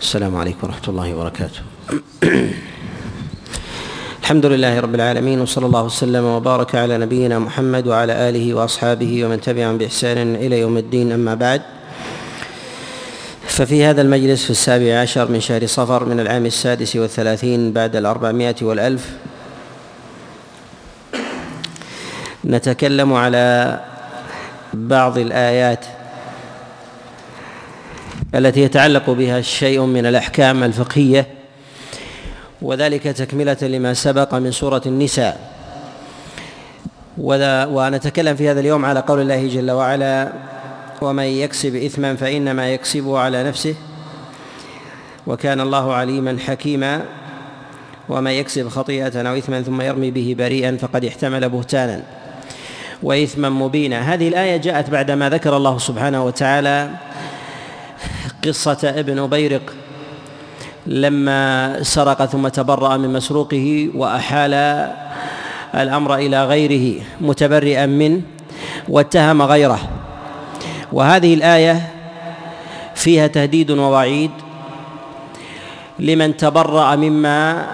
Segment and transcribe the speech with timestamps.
[0.00, 1.60] السلام عليكم ورحمة الله وبركاته.
[4.22, 9.40] الحمد لله رب العالمين وصلى الله وسلم وبارك على نبينا محمد وعلى آله وأصحابه ومن
[9.40, 11.62] تبعهم بإحسان إلى يوم الدين أما بعد.
[13.44, 18.56] ففي هذا المجلس في السابع عشر من شهر صفر من العام السادس والثلاثين بعد الأربعمائة
[18.62, 19.10] والألف
[22.44, 23.80] نتكلم على
[24.74, 25.99] بعض الآيات
[28.34, 31.26] التي يتعلق بها شيء من الأحكام الفقهية
[32.62, 35.50] وذلك تكملة لما سبق من سورة النساء.
[37.18, 40.32] ونتكلم في هذا اليوم على قول الله جل وعلا
[41.02, 43.74] ومن يكسب إثما فإنما يكسبه على نفسه
[45.26, 47.02] وكان الله عليما حكيما.
[48.08, 52.02] ومن يكسب خطيئة أو إثما ثم يرمي به بريئا فقد احتمل بهتانا.
[53.02, 54.14] وإثما مبينا.
[54.14, 56.90] هذه الآية جاءت بعدما ذكر الله سبحانه وتعالى
[58.44, 59.72] قصة ابن بيرق
[60.86, 64.54] لما سرق ثم تبرأ من مسروقه وأحال
[65.74, 68.20] الأمر إلى غيره متبرئا منه
[68.88, 69.80] واتهم غيره.
[70.92, 71.92] وهذه الآية
[72.94, 74.30] فيها تهديد ووعيد
[75.98, 77.66] لمن تبرأ مما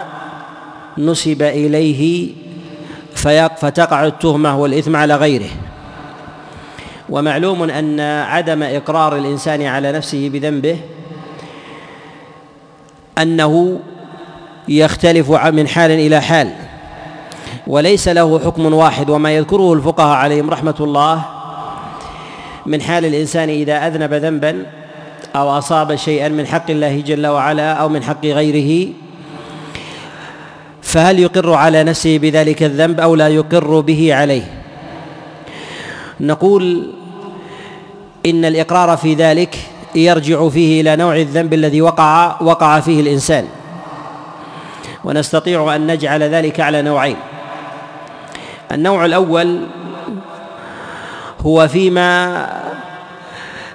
[0.98, 2.33] نسب إليه
[3.56, 5.51] فتقع التهمة والإثم على غيره.
[7.10, 10.78] ومعلوم أن عدم إقرار الإنسان على نفسه بذنبه
[13.18, 13.80] أنه
[14.68, 16.50] يختلف من حال إلى حال
[17.66, 19.10] وليس له حكم واحد.
[19.10, 21.22] وما يذكره الفقهاء عليهم رحمة الله
[22.66, 24.66] من حال الإنسان إذا أذنب ذنبا
[25.36, 28.92] أو أصاب شيئا من حق الله جل وعلا أو من حق غيره
[30.82, 34.42] فهل يقر على نفسه بذلك الذنب أو لا يقر به عليه؟
[36.20, 36.92] نقول
[38.27, 39.56] إن الإقرار في ذلك
[39.94, 43.46] يرجع فيه إلى نوع الذنب الذي وقع وقع فيه الإنسان.
[45.05, 47.16] ونستطيع أن نجعل ذلك على نوعين.
[48.72, 49.61] النوع الأول
[51.46, 52.46] هو فيما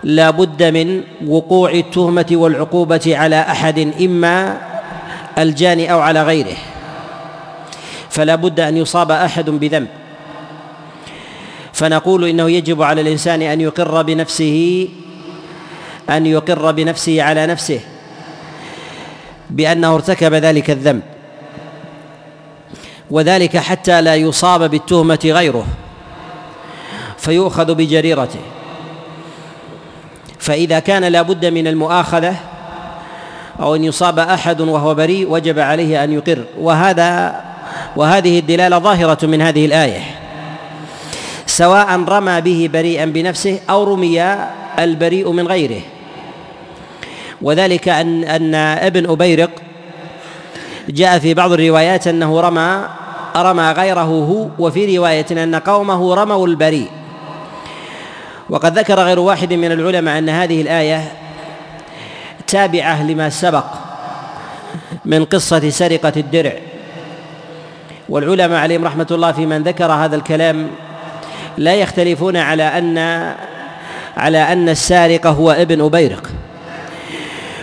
[0.03, 4.57] لا بد من وقوع التهمة والعقوبة على أحد إما
[5.37, 6.57] الجاني أو على غيره.
[8.09, 10.00] فلا بد أن يصاب أحد بذنب.
[11.81, 14.87] فنقول إنه يجب على الإنسان أن يقر بنفسه
[16.09, 17.79] أن يقر بنفسه على نفسه
[19.49, 21.01] بأنه ارتكب ذلك الذنب.
[23.11, 25.65] وذلك حتى لا يصاب بالتهمة غيره
[27.17, 28.39] فيؤخذ بجريرته.
[30.39, 32.35] فإذا كان لا بد من المؤاخذة
[33.59, 36.43] أو أن يصاب أحد وهو بريء وجب عليه أن يقر.
[36.59, 37.41] وهذا
[37.95, 40.20] وهذه الدلالة ظاهرة من هذه الآية.
[41.61, 44.17] سواء رمى به بريئا بنفسه أو رمي
[44.79, 45.81] البريء من غيره.
[47.41, 48.55] وذلك أن أن
[48.89, 49.49] ابن أبيرق
[50.89, 52.85] جاء في بعض الروايات أنه رمى
[53.35, 56.89] رمى غيره هو وفي رواية أن قومه رموا البريء.
[58.49, 61.11] وقد ذكر غير واحد من العلماء أن هذه الآية
[62.47, 63.65] تابعة لما سبق
[65.05, 66.53] من قصة سرقة الدرع.
[68.09, 70.67] والعلماء عليهم رحمة الله في من ذكر هذا الكلام
[71.57, 72.97] لا يختلفون على أن
[74.17, 76.29] على أن السارق هو ابن أبيرق.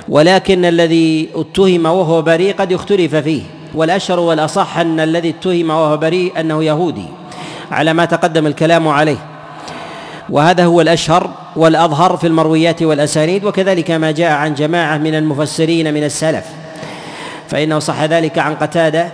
[0.09, 3.43] ولكن الذي اتهم وهو بريء قد اختلف فيه.
[3.75, 7.07] والأشهر والأصح أن الذي اتهم وهو بريء أنه يهودي
[7.71, 9.19] على ما تقدم الكلام عليه.
[10.31, 16.05] وهذا هو الأشهر والأظهر في المرويات والأسانيد وكذلك ما جاء عن جماعة من المفسرين من
[16.05, 16.45] السلف.
[17.49, 19.09] فإنه صح ذلك عن قتادة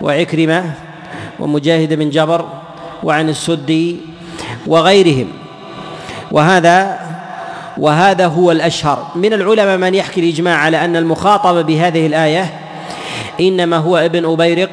[0.00, 0.64] وعكرمة
[1.40, 2.59] ومجاهد بن جبر
[3.02, 3.96] وعن السدي
[4.66, 5.28] وغيرهم.
[6.32, 6.98] وهذا
[7.78, 9.06] وهذا هو الأشهر.
[9.14, 12.60] من العلماء من يحكي الإجماع على أن المخاطب بهذه الآية
[13.40, 14.70] إنما هو ابن أبيرق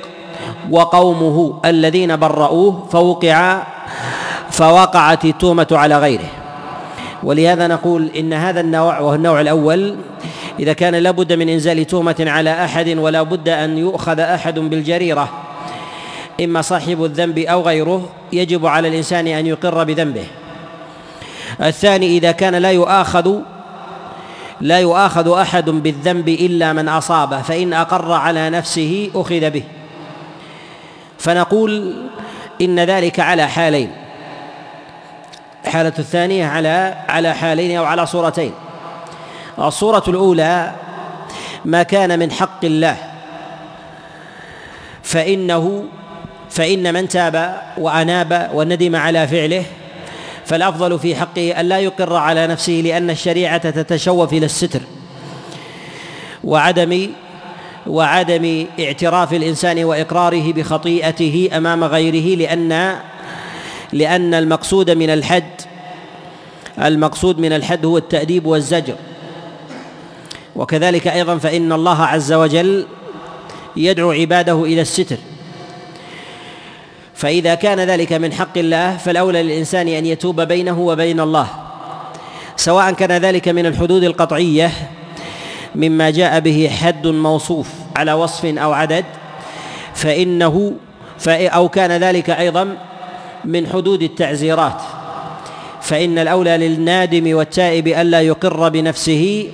[0.72, 3.64] وقومه الذين برؤوه فوقع
[4.52, 6.30] فوقعت التهمة على غيره.
[7.24, 9.96] ولهذا نقول إن هذا النوع وهو النوع الأول
[10.60, 15.47] إذا كان لابد من إنزال تهمة على أحد ولا بد أن يؤخذ أحد بالجريرة.
[16.42, 20.28] إما صاحب الذنب أو غيره يجب على الإنسان أن يقر بذنبه.
[21.62, 23.36] الثاني إذا كان لا يؤاخذ
[24.62, 29.64] لا يؤاخذ أحد بالذنب إلا من أصابه فإن أقر على نفسه أخذ به.
[31.20, 31.94] فنقول
[32.62, 33.92] إن ذلك على حالين.
[35.66, 38.52] الحالة الثانية على على حالين أو على صورتين.
[39.60, 40.74] الصورة الأولى
[41.66, 42.98] ما كان من حق الله
[45.04, 45.84] فإنه
[46.50, 49.64] فإن من تاب وأناب وندم على فعله
[50.46, 54.82] فالأفضل في حقه أن لا يقر على نفسه لأن الشريعة تتشوف إلى الستر
[56.44, 57.10] وعدم
[57.88, 62.96] وعدم اعتراف الإنسان وإقراره بخطيئته أمام غيره لأن
[63.94, 65.62] لأن المقصود من الحد
[66.82, 68.96] المقصود من الحد هو التأديب والزجر.
[70.56, 72.86] وكذلك أيضا فإن الله عز وجل
[73.76, 75.18] يدعو عباده إلى الستر.
[77.18, 81.48] فإذا كان ذلك من حق الله فالأولى للإنسان أن يتوب بينه وبين الله.
[82.56, 84.72] سواء كان ذلك من الحدود القطعية
[85.76, 89.06] مما جاء به حد موصوف على وصف أو عدد
[89.94, 90.74] فإنه
[91.28, 92.78] أو كان ذلك أيضا
[93.46, 94.82] من حدود التعزيرات.
[95.82, 99.52] فإن الأولى للنادم والتائب ألا يقر بنفسه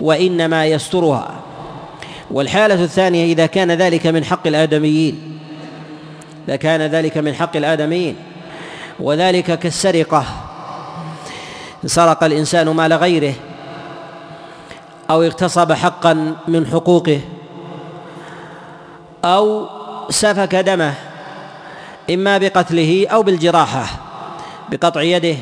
[0.00, 1.34] وإنما يسترها.
[2.30, 5.33] والحالة الثانية إذا كان ذلك من حق الآدميين.
[6.48, 8.16] اذا كان ذلك من حق الآدميين.
[9.00, 10.24] وذلك كالسرقة.
[11.86, 13.34] سرق الإنسان مال غيره.
[15.10, 17.20] أو اغتصب حقا من حقوقه.
[19.24, 19.66] أو
[20.10, 20.94] سفك دمه.
[22.10, 23.86] إما بقتله أو بالجراحة.
[24.68, 25.36] بقطع يده.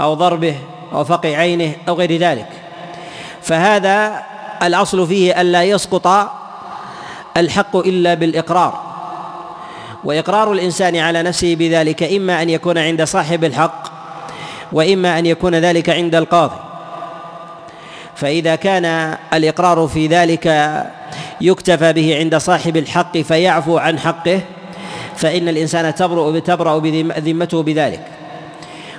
[0.00, 0.56] أو ضربه.
[0.92, 1.72] أو فقع عينه.
[1.88, 2.48] أو غير ذلك.
[3.42, 4.22] فهذا
[4.62, 6.06] الأصل فيه الا يسقط
[7.36, 8.87] الحق إلا بالإقرار.
[10.04, 13.82] وإقرار الإنسان على نفسه بذلك إما أن يكون عند صاحب الحق
[14.72, 16.56] وإما أن يكون ذلك عند القاضي.
[18.14, 20.46] فإذا كان الإقرار في ذلك
[21.40, 24.40] يكتفى به عند صاحب الحق فيعفو عن حقه
[25.16, 26.78] فإن الإنسان تبرأ تبرأ
[27.18, 28.06] ذمته بذلك.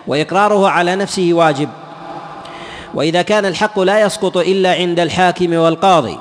[0.08, 1.70] وإقراره على نفسه واجب.
[2.94, 6.18] وإذا كان الحق لا يسقط إلا عند الحاكم والقاضي.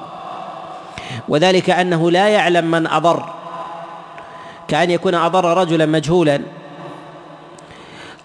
[1.29, 3.38] وذلك أنه لا يعلم من أضر.
[4.69, 6.41] كأن يكون أضر رجلا مجهولا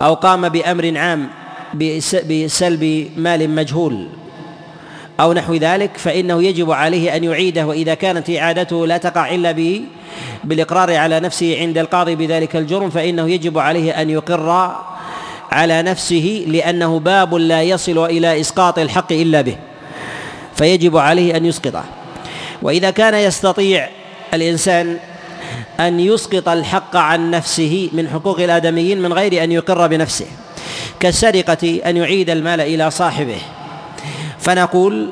[0.01, 1.29] أو قام بأمر عام
[2.29, 4.07] بسلب مال مجهول
[5.19, 9.81] أو نحو ذلك فإنه يجب عليه أن يعيده وإذا كانت إعادته لا تقع إلا
[10.43, 14.75] بالإقرار على نفسه عند القاضي بذلك الجرم فإنه يجب عليه أن يقر
[15.51, 19.55] على نفسه لأنه باب لا يصل إلى إسقاط الحق إلا به
[20.55, 21.83] فيجب عليه أن يسقطه.
[22.61, 23.89] وإذا كان يستطيع
[24.33, 24.99] الإنسان
[25.79, 30.25] أن يسقط الحق عن نفسه من حقوق الآدميين من غير أن يقر بنفسه
[30.99, 33.37] كالسرقة أن يعيد المال إلى صاحبه.
[34.39, 35.09] فنقول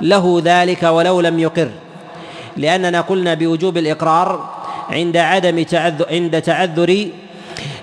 [0.00, 1.70] له ذلك ولو لم يقر
[2.56, 4.50] لأننا قلنا بوجوب الإقرار
[4.90, 7.08] عند عدم تعذر عند تعذر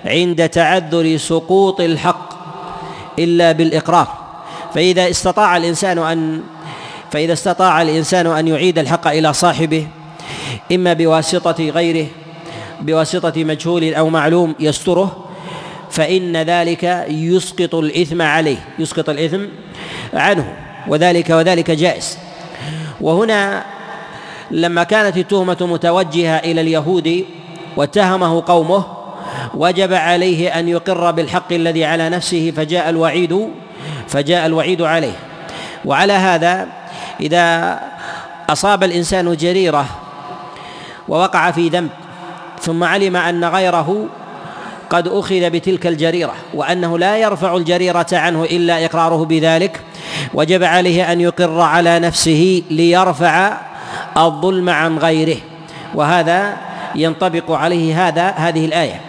[0.04, 2.28] عند تعذر سقوط الحق
[3.18, 4.08] إلا بالإقرار.
[4.74, 6.42] فإذا استطاع الإنسان أن
[7.10, 9.86] فإذا استطاع الإنسان أن يعيد الحق إلى صاحبه
[10.72, 12.06] إما بواسطة غيره
[12.80, 15.26] بواسطة مجهول أو معلوم يستره
[15.90, 19.44] فإن ذلك يسقط الإثم عليه يسقط الإثم
[20.14, 20.54] عنه
[20.88, 22.18] وذلك وذلك جائز.
[23.00, 23.64] وهنا
[24.50, 27.24] لما كانت التهمة متوجهة إلى اليهود
[27.76, 28.84] واتهمه قومه
[29.54, 33.48] وجب عليه أن يقر بالحق الذي على نفسه فجاء الوعيد
[34.08, 35.16] فجاء الوعيد عليه.
[35.84, 36.68] وعلى هذا
[37.20, 37.78] إذا
[38.50, 39.86] أصاب الإنسان جريرة
[41.08, 41.90] ووقع في ذنب
[42.60, 44.06] ثم علم أن غيره
[44.90, 49.80] قد أخذ بتلك الجريرة وأنه لا يرفع الجريرة عنه إلا إقراره بذلك.
[50.34, 53.56] وجب عليه أن يقر على نفسه ليرفع
[54.16, 55.36] الظلم عن غيره.
[55.94, 56.56] وهذا
[56.94, 59.00] ينطبق عليه هذا هذه الآية.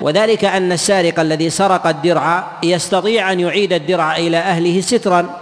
[0.00, 5.40] وذلك أن السارق الذي سرق الدرع يستطيع أن يعيد الدرع إلى أهله سترا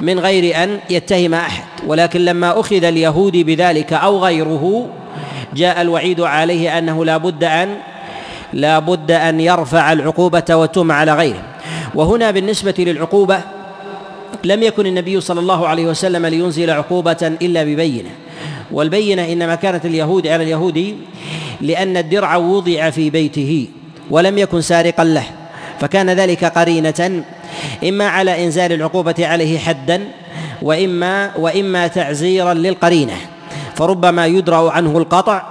[0.00, 1.64] من غير أن يتهم أحد.
[1.86, 4.88] ولكن لما أخذ اليهودي بذلك أو غيره
[5.54, 7.76] جاء الوعيد عليه أنه لا بد ان
[8.52, 11.42] لا بد أن يرفع العقوبة والتهم على غيره.
[11.94, 13.40] وهنا بالنسبة للعقوبة
[14.44, 18.10] لم يكن النبي صلى الله عليه وسلم لينزل عقوبة إلا ببينة.
[18.70, 20.94] والبينة إنما كانت اليهود على اليهودي
[21.60, 23.68] لأن الدرع وضع في بيته
[24.10, 25.24] ولم يكن سارقا له.
[25.80, 27.22] فكان ذلك قرينة
[27.88, 30.04] إما على إنزال العقوبة عليه حدا
[30.62, 33.14] واما وإما تعزيرا للقرينة.
[33.78, 35.42] فربما يدرأ عنه القطع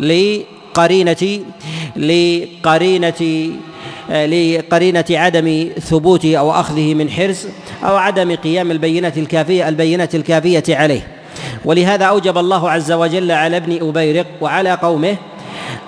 [0.00, 1.40] لقرينة
[1.96, 3.50] لقرينة
[4.10, 7.48] لقرينة عدم ثبوته أو أخذه من حرز
[7.84, 11.06] أو عدم قيام البينة الكافية البينة الكافية عليه.
[11.64, 15.16] ولهذا أوجب الله عز وجل على ابن أبيرق وعلى قومه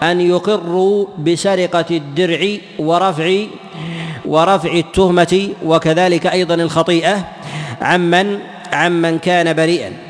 [0.02, 2.40] أن يقروا بسرقة الدرع
[2.78, 3.44] ورفع
[4.26, 7.24] ورفع التهمة وكذلك أيضا الخطيئة
[7.80, 8.38] عمن
[8.72, 10.07] عمن كان بريئا.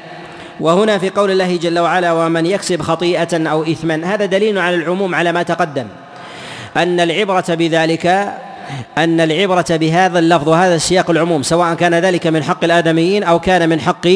[0.61, 5.15] وهنا في قول الله جل وعلا ومن يكسب خطيئة أو إثما هذا دليل على العموم
[5.15, 5.87] على ما تقدم.
[6.77, 8.07] أن العبرة بذلك
[8.99, 13.69] أن العبرة بهذا اللفظ وهذا السياق العموم سواء كان ذلك من حق الآدميين أو كان
[13.69, 14.07] من حق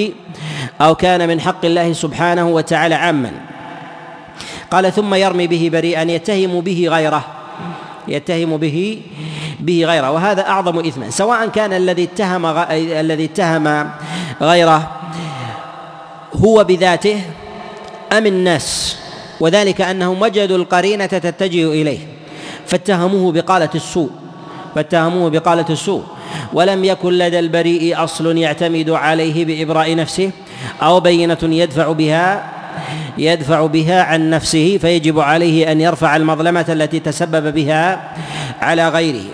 [0.81, 3.33] أو كان من حق الله سبحانه وتعالى عاما.
[4.71, 7.25] قال ثم يرمي به بريئا يتهم به غيره
[8.09, 9.03] يتهم به
[9.61, 11.11] به غيره وهذا أعظم إثما.
[11.11, 13.91] سواء كان الذي اتهم الذي اتهم
[14.43, 15.02] غيره
[16.35, 17.21] هو بذاته
[18.13, 18.99] أم الناس؟
[19.41, 21.99] وذلك أنهم وجدوا القرينة تتجه إليه
[22.67, 24.11] فاتهموه بقالة السوء
[24.75, 26.05] فاتهموه بقالة السوء.
[26.53, 30.31] ولم يكن لدى البريء أصل يعتمد عليه بإبراء نفسه
[30.83, 32.51] أو بينة يدفع بها
[33.19, 38.15] يدفع بها عن نفسه فيجب عليه أن يرفع المظلمة التي تسبب بها
[38.61, 39.25] على غيره.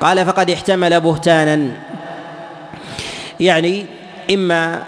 [0.00, 1.70] قال فقد احتمل بهتانا.
[3.40, 3.86] يعني
[4.30, 4.82] إما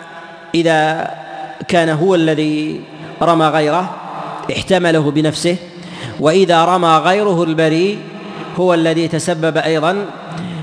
[0.55, 1.11] إذا
[1.69, 2.81] كان هو الذي
[3.23, 3.91] رمى غيره
[4.53, 5.57] احتمله بنفسه.
[6.21, 7.99] وإذا رمى غيره البريء
[8.57, 10.07] هو الذي تسبب أيضا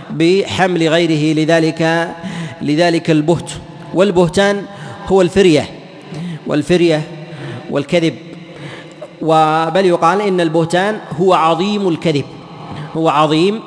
[0.10, 1.40] بحمل غيره.
[1.40, 2.12] لذلك
[2.62, 3.52] لذلك البهت.
[3.94, 4.66] والبهتان
[5.08, 5.70] هو الفرية
[6.48, 7.02] والفرية
[7.70, 8.16] والكذب.
[9.22, 12.26] وبل يقال إن البهتان هو عظيم الكذب
[12.98, 13.60] هو عظيم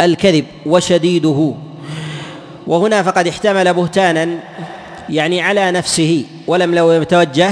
[0.00, 1.54] الكذب وشديده.
[2.66, 4.28] وهنا فقد احتمل بهتانا
[5.10, 7.50] يعني على نفسه ولم لو يتوجه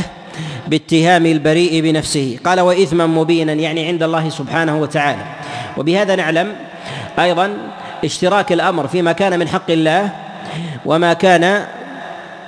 [0.69, 2.39] باتهام البريء بنفسه.
[2.45, 5.23] قال واثما مبينا يعني عند الله سبحانه وتعالى.
[5.77, 6.53] وبهذا نعلم
[7.19, 7.57] أيضا
[8.05, 10.11] اشتراك الأمر فيما كان من حق الله
[10.87, 11.67] وما كان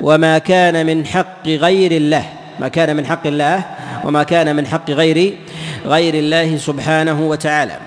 [0.01, 2.25] وما كان من حق غير الله.
[2.61, 3.63] ما كان من حق الله
[4.05, 5.39] وما كان من حق غير
[5.87, 7.79] غير الله سبحانه وتعالى.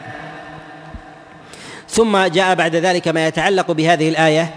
[1.90, 4.50] ثم جاء بعد ذلك ما يتعلق بهذه الآية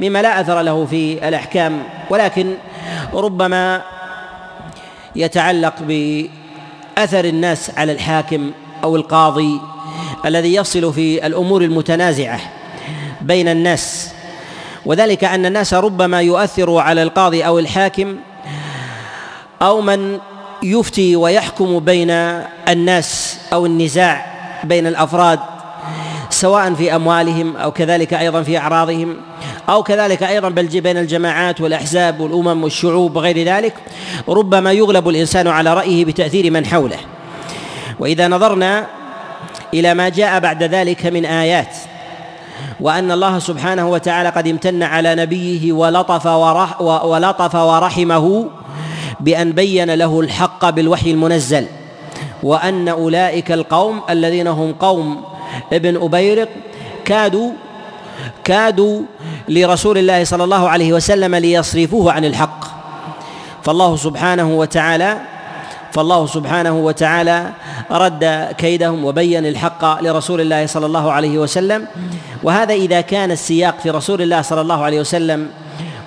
[0.00, 2.54] مما لا أثر له في الأحكام ولكن
[3.14, 3.82] ربما
[5.16, 8.50] يتعلق بأثر الناس على الحاكم
[8.84, 9.60] أو القاضي
[10.26, 12.40] الذي يصل في الأمور المتنازعة
[13.20, 14.12] بين الناس.
[14.86, 18.16] وذلك أن الناس ربما يؤثر على القاضي أو الحاكم
[19.62, 20.18] أو من
[20.62, 22.10] يفتي ويحكم بين
[22.68, 24.26] الناس أو النزاع
[24.64, 25.40] بين الأفراد
[26.30, 29.16] سواء في أموالهم أو كذلك أيضا في أعراضهم
[29.70, 33.74] أو كذلك أيضا بل بين الجماعات والأحزاب والأمم والشعوب وغير ذلك
[34.28, 36.98] ربما يغلب الإنسان على رأيه بتأثير من حوله.
[37.98, 38.86] وإذا نظرنا
[39.74, 41.76] إلى ما جاء بعد ذلك من آيات
[42.80, 48.46] وأن الله سبحانه وتعالى قد امتن على نبيه ولطف ورح ولطف ورحمه
[49.20, 51.66] بأن بين له الحق بالوحي المنزل
[52.42, 55.22] وأن أولئك القوم الذين هم قوم
[55.72, 56.48] ابن أبيرق
[57.04, 57.50] كادوا
[58.44, 59.02] كادوا
[59.48, 62.64] لرسول الله صلى الله عليه وسلم ليصرفوه عن الحق.
[63.62, 65.18] فالله سبحانه وتعالى
[65.92, 67.46] فالله سبحانه وتعالى
[67.90, 71.86] رد كيدهم وبين الحق لرسول الله صلى الله عليه وسلم.
[72.42, 75.48] وهذا إذا كان السياق في رسول الله صلى الله عليه وسلم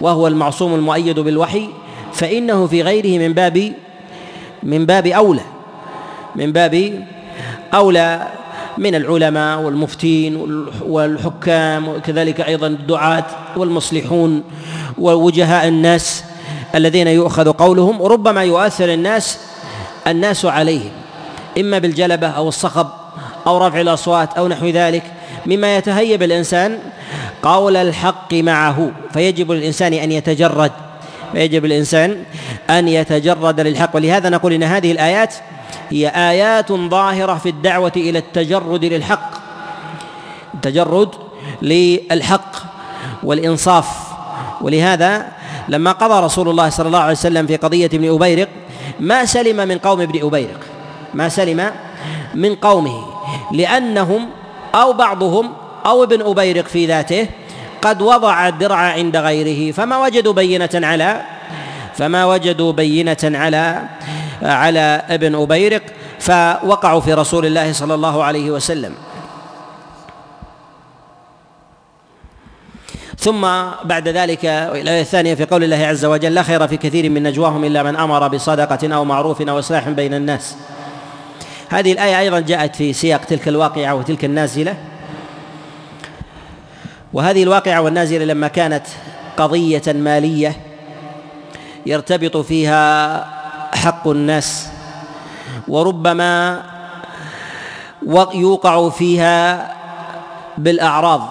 [0.01, 1.70] وهو المعصوم المؤيد بالوحي
[2.13, 3.74] فإنه في غيره من باب
[4.63, 5.41] من باب أولى
[6.36, 7.03] من باب
[7.74, 8.27] أولى
[8.77, 13.25] من العلماء والمفتين والحكام وكذلك أيضا الدعاة
[13.58, 14.44] والمصلحون
[14.98, 16.24] ووجهاء الناس
[16.75, 19.39] الذين يؤخذ قولهم وربما يؤثر الناس
[20.08, 20.92] الناس عليهم
[21.60, 22.88] إما بالجلبة أو الصخب
[23.48, 25.03] أو رفع الأصوات أو نحو ذلك
[25.46, 26.80] مما يتهيب الإنسان
[27.44, 30.72] قول الحق معه فيجب للإنسان أن يتجرد
[31.32, 32.24] فيجب الانسان
[32.70, 35.36] أن يتجرد للحق ولهذا نقول إن هذه الآيات
[35.94, 39.32] هي آيات ظاهرة في الدعوة إلى التجرد للحق.
[40.54, 41.10] التجرد
[41.62, 42.52] للحق
[43.24, 43.88] والإنصاف.
[44.62, 45.32] ولهذا
[45.70, 48.50] لما قضى رسول الله صلى الله عليه وسلم في قضية ابن أبيرق
[49.00, 50.60] ما سلم من قوم ابن أبيرق.
[51.14, 51.72] ما سلم
[52.36, 53.06] من قومه
[53.52, 54.30] لأنهم
[54.76, 55.54] أو بعضهم
[55.86, 57.28] أو ابن أبيرق في ذاته
[57.82, 61.22] قد وضع الدرع عند غيره فما وجدوا بينة على
[61.98, 63.84] فما وجدوا بينة على
[64.42, 65.82] على ابن أبيرق
[66.20, 68.94] فوقعوا في رسول الله صلى الله عليه وسلم.
[73.20, 73.42] ثم
[73.84, 77.64] بعد ذلك الآية الثانية في قول الله عز وجل لا خير في كثير من نجواهم
[77.64, 80.56] إلا من أمر بصدقة أو معروف أو إصلاح بين الناس.
[81.70, 84.78] هذه الآية أيضا جاءت في سياق تلك الواقعة وتلك النازلة.
[87.14, 88.86] وهذه الواقعة والنازلة لما كانت
[89.38, 90.73] قضية مالية
[91.86, 93.25] يرتبط فيها
[93.75, 94.68] حق الناس
[95.68, 96.63] وربما
[98.34, 99.74] يوقع فيها
[100.58, 101.22] بالأعراض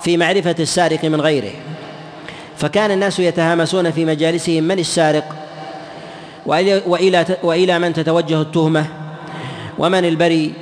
[0.00, 1.52] في معرفة السارق من غيره.
[2.56, 5.24] فكان الناس يتهامسون في مجالسهم من السارق
[6.46, 8.86] والى وإلى من تتوجه التهمة
[9.78, 10.52] ومن البريء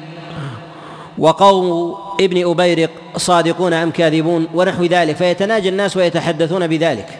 [1.19, 5.17] وقوم ابن أبيرق صادقون أم كاذبون ونحو ذلك.
[5.17, 7.19] فيتناجى الناس ويتحدثون بذلك.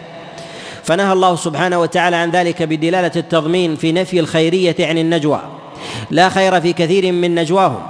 [0.83, 5.41] فنهى الله سبحانه وتعالى عن ذلك بدلالة التضمين في نفي الخيرية عن النجوى.
[6.11, 7.83] لا خير في كثير من نجواهم.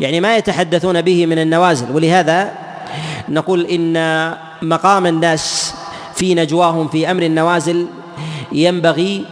[0.00, 1.96] يعني ما يتحدثون به من النوازل.
[1.96, 2.52] ولهذا
[3.28, 5.74] نقول إن مقام الناس
[6.14, 7.86] في نجواهم في أمر النوازل
[8.52, 9.24] ينبغي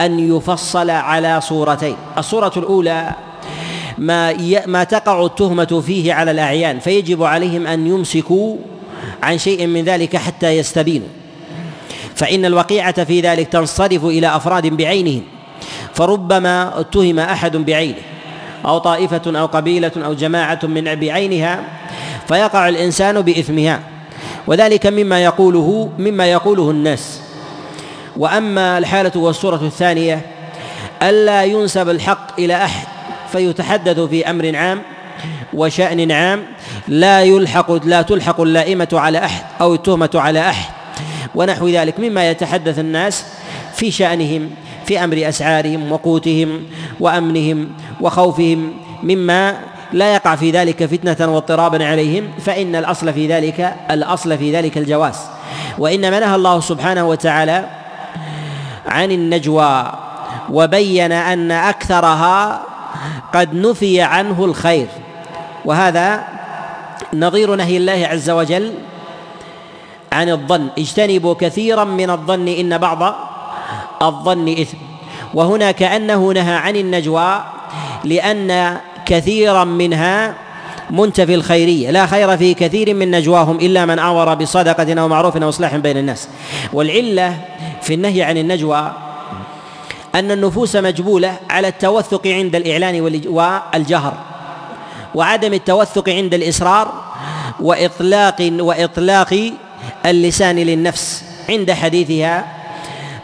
[0.00, 1.96] أن يفصل على صورتين.
[2.18, 3.10] الصورة الأولى
[3.98, 4.34] ما
[4.66, 8.56] ما تقع التهمة فيه على الأعيان فيجب عليهم أن يمسكوا
[9.22, 11.17] عن شيء من ذلك حتى يستبينوا.
[12.18, 15.22] فإن الوقيعة في ذلك تنصرف إلى أفراد بعينهم
[15.94, 17.98] فربما اتهم أحد بعينه
[18.64, 21.62] أو طائفة أو قبيلة أو جماعة من بعينها
[22.28, 23.80] فيقع الإنسان بإثمها.
[24.46, 27.20] وذلك مما يقوله مما يقوله الناس.
[28.16, 30.26] وأما الحالة والصورة الثانية
[31.02, 32.86] ألا ينسب الحق إلى أحد
[33.32, 34.82] فيتحدث في أمر عام
[35.54, 36.42] وشأن عام
[36.88, 40.77] لا يلحق لا تلحق اللائمة على أحد أو التهمة على أحد.
[41.34, 43.24] ونحو ذلك مما يتحدث الناس
[43.74, 44.50] في شأنهم
[44.86, 46.62] في أمر أسعارهم وقوتهم
[47.00, 47.68] وأمنهم
[48.00, 49.56] وخوفهم مما
[49.92, 55.18] لا يقع في ذلك فتنة واضطرابا عليهم فإن الأصل في ذلك الأصل في ذلك الجواز.
[55.78, 57.64] وإنما نهى الله سبحانه وتعالى
[58.86, 59.92] عن النجوى
[60.50, 62.62] وبين أن أكثرها
[63.34, 64.86] قد نفي عنه الخير.
[65.64, 66.24] وهذا
[67.14, 68.74] نظير نهي الله عز وجل
[70.12, 70.68] عن الظن.
[70.78, 73.14] اجتنبوا كثيرا من الظن إن بعض
[74.02, 74.76] الظن إثم.
[75.34, 77.44] وهنا كأنه نهى عن النجوى
[78.04, 80.34] لأن كثيرا منها
[80.90, 81.90] منتفي الخيرية.
[81.90, 85.96] لا خير في كثير من نجواهم إلا من أمر بصدقة أو معروف أو إصلاح بين
[85.96, 86.28] الناس.
[86.72, 87.36] والعلة
[87.82, 88.92] في النهي عن النجوى
[90.14, 94.14] أن النفوس مجبولة على التوثق عند الإعلان والجهر.
[95.14, 96.92] وعدم التوثق عند الإسرار
[97.60, 99.52] وإطلاق وإطلاق
[100.06, 102.44] اللسان للنفس عند حديثها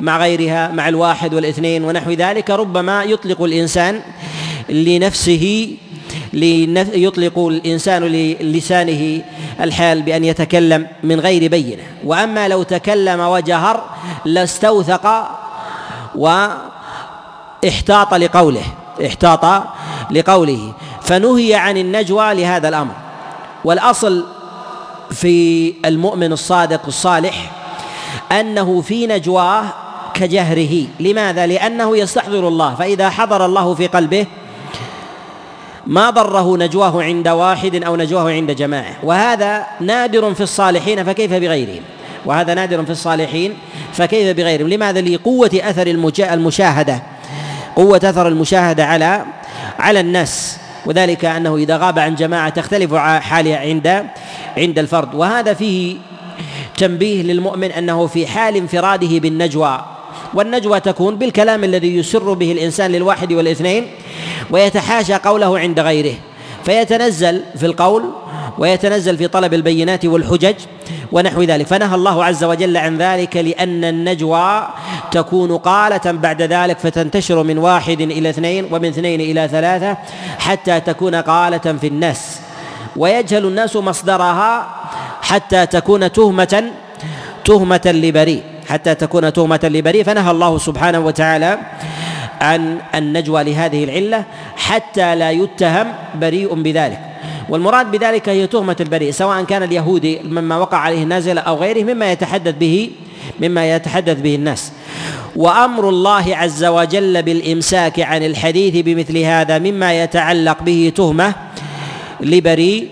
[0.01, 4.01] مع غيرها مع الواحد والاثنين ونحو ذلك ربما يطلق الإنسان
[4.69, 5.69] لنفسه
[6.95, 8.03] يطلق الإنسان
[8.41, 9.23] للسانه
[9.61, 11.83] الحال بأن يتكلم من غير بينة.
[12.05, 13.85] وأما لو تكلم وجهر
[14.25, 15.29] لاستوثق
[16.15, 18.63] واحتاط لقوله
[19.07, 19.65] احتاط
[20.11, 20.73] لقوله.
[21.03, 22.95] فنهي عن النجوى لهذا الأمر.
[23.65, 24.25] والأصل
[25.15, 27.51] في المؤمن الصادق الصالح
[28.33, 29.65] أنه في نجواه
[30.15, 30.87] كجهره.
[31.01, 32.75] لماذا؟ لأنه يستحضر الله.
[32.75, 34.27] فإذا حضر الله في قلبه
[35.87, 38.97] ما ضره نجواه عند واحد أو نجواه عند جماعة.
[39.03, 41.83] وهذا نادر في الصالحين فكيف بغيرهم؟
[42.27, 43.55] وهذا نادر في الصالحين
[43.93, 45.87] فكيف بغيرهم؟ لماذا؟ لقوة أثر
[46.19, 47.03] المشاهدة.
[47.77, 49.25] قوة أثر المشاهدة على
[49.79, 50.59] على الناس.
[50.87, 54.07] وذلك أنه إذا غاب عن جماعة تختلف حاله عند
[54.57, 55.15] عند الفرد.
[55.15, 55.97] وهذا فيه
[56.77, 59.85] تنبيه للمؤمن أنه في حال انفراده بالنجوى.
[60.35, 63.87] والنجوى تكون بالكلام الذي يسر به الإنسان للواحد والإثنين
[64.51, 66.15] ويتحاشى قوله عند غيره.
[66.65, 68.03] فيتنزل في القول
[68.59, 70.55] ويتنزل في طلب البينات والحجج
[71.13, 71.67] ونحو ذلك.
[71.67, 74.69] فنهى الله عز وجل عن ذلك لأن النجوى
[75.11, 79.97] تكون قالة بعد ذلك فتنتشر من واحد إلى اثنين ومن اثنين إلى ثلاثة
[80.39, 82.41] حتى تكون قالة في الناس.
[82.97, 84.67] ويجهل الناس مصدرها
[85.23, 86.65] حتى تكون تهمة
[87.45, 88.43] تهمة لبريء.
[88.69, 90.05] حتى تكون تهمة لبريء.
[90.05, 91.59] فنهى الله سبحانه وتعالى
[92.41, 94.25] عن النجوى لهذه العلة
[94.57, 97.01] حتى لا يتهم بريء بذلك.
[97.49, 102.13] والمراد بذلك هي تهمة البريء سواء كان اليهودي مما وقع عليه النازل أو غيره مما
[102.13, 102.91] يتحدث به
[103.41, 104.73] مما يتحدث به الناس.
[105.37, 111.35] وأمر الله عز وجل بالإمساك عن الحديث بمثل هذا مما يتعلق به تهمة
[112.25, 112.89] لبريء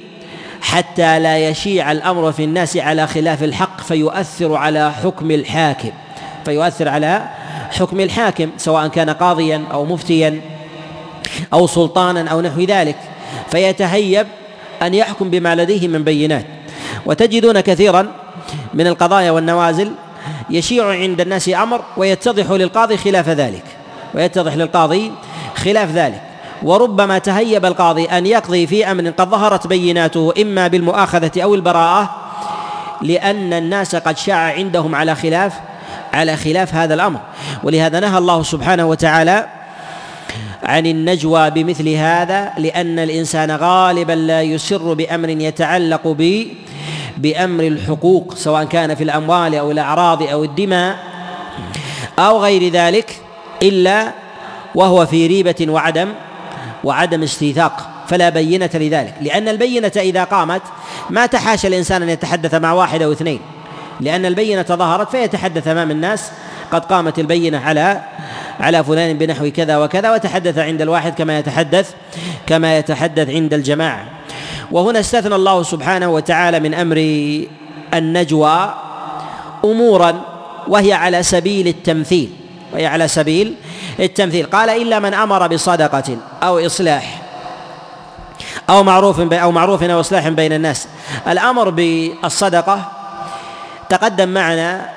[0.61, 5.91] حتى لا يشيع الأمر في الناس على خلاف الحق فيؤثر على حكم الحاكم.
[6.45, 7.29] فيؤثر على
[7.71, 10.41] حكم الحاكم سواء كان قاضيا أو مفتيا
[11.53, 12.97] أو سلطانا أو نحو ذلك.
[13.51, 14.27] فيتهيب
[14.83, 16.47] أن يحكم بما لديه من بينات.
[17.07, 18.13] وتجدون كثيرا
[18.75, 19.93] من القضايا والنوازل
[20.51, 23.65] يشيع عند الناس أمر ويتضح للقاضي خلاف ذلك.
[24.15, 25.13] ويتضح للقاضي
[25.57, 26.23] خلاف ذلك.
[26.65, 32.11] وربما تهيب القاضي أن يقضي في أمر قد ظهرت بيناته إما بالمؤاخذة أو البراءة
[33.03, 35.53] لأن الناس قد شاع عندهم على خلاف
[36.13, 37.21] على خلاف هذا الأمر.
[37.63, 39.47] ولهذا نهى الله سبحانه وتعالى
[40.63, 46.47] عن النجوى بمثل هذا لأن الإنسان غالبا لا يسر بأمر يتعلق ب
[47.19, 50.99] بأمر الحقوق سواء كان في الأموال أو الأعراض أو الدماء
[52.19, 53.21] أو غير ذلك
[53.63, 54.13] إلا
[54.75, 56.09] وهو في ريبة وعدم
[56.85, 59.15] وعدم استيثاق فلا بينة لذلك.
[59.21, 60.63] لأن البينة إذا قامت
[61.11, 63.41] ما تحاشى الإنسان أن يتحدث مع واحد أو اثنين.
[64.01, 66.31] لأن البينة ظهرت فيتحدث أمام الناس.
[66.73, 68.01] قد قامت البينة على
[68.61, 71.91] على فلان بنحو كذا وكذا وتحدث عند الواحد كما يتحدث
[72.47, 74.07] كما يتحدث عند الجماعة.
[74.71, 76.97] وهنا استثنى الله سبحانه وتعالى من أمر
[77.95, 78.75] النجوى
[79.65, 80.21] أمورا
[80.69, 82.31] وهي على سبيل التمثيل.
[82.73, 83.55] وهي على سبيل
[84.01, 84.47] التمثيل.
[84.47, 87.23] قال إلا من أمر بصدقة أو إصلاح
[88.71, 90.89] أو معروف أو معروف أو إصلاح بين الناس.
[91.29, 92.81] الأمر بالصدقة
[93.89, 94.89] تقدم معنا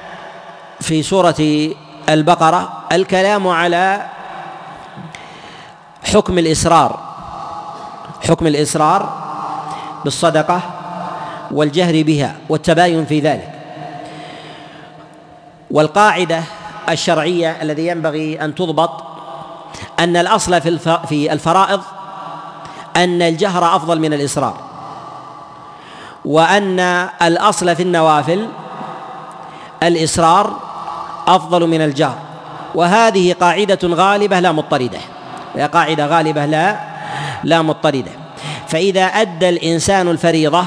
[0.82, 1.70] في سورة
[2.10, 4.06] البقرة الكلام على
[6.14, 7.00] حكم الإسرار
[8.28, 9.26] حكم الإسرار
[10.04, 10.62] بالصدقة
[11.52, 13.52] والجهر بها والتباين في ذلك.
[15.72, 16.44] والقاعدة
[16.89, 19.04] الشرعية الذي ينبغي أن تضبط
[20.00, 21.82] أن الأصل في في الفرائض
[22.95, 24.58] أن الجهر أفضل من الإسرار
[26.26, 26.80] وأن
[27.21, 28.48] الأصل في النوافل
[29.84, 30.54] الإسرار
[31.28, 32.17] أفضل من الجهر.
[32.76, 35.00] وهذه قاعدة غالبة لا مضطردة.
[35.56, 36.80] هي قاعدة غالبة لا
[37.43, 38.12] لا مضطردة.
[38.67, 40.63] فإذا أدى الإنسان الفريضة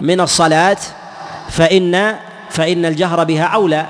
[0.00, 0.78] من الصلاة
[1.48, 2.16] فإن
[2.50, 3.86] فإن الجهر بها أولى.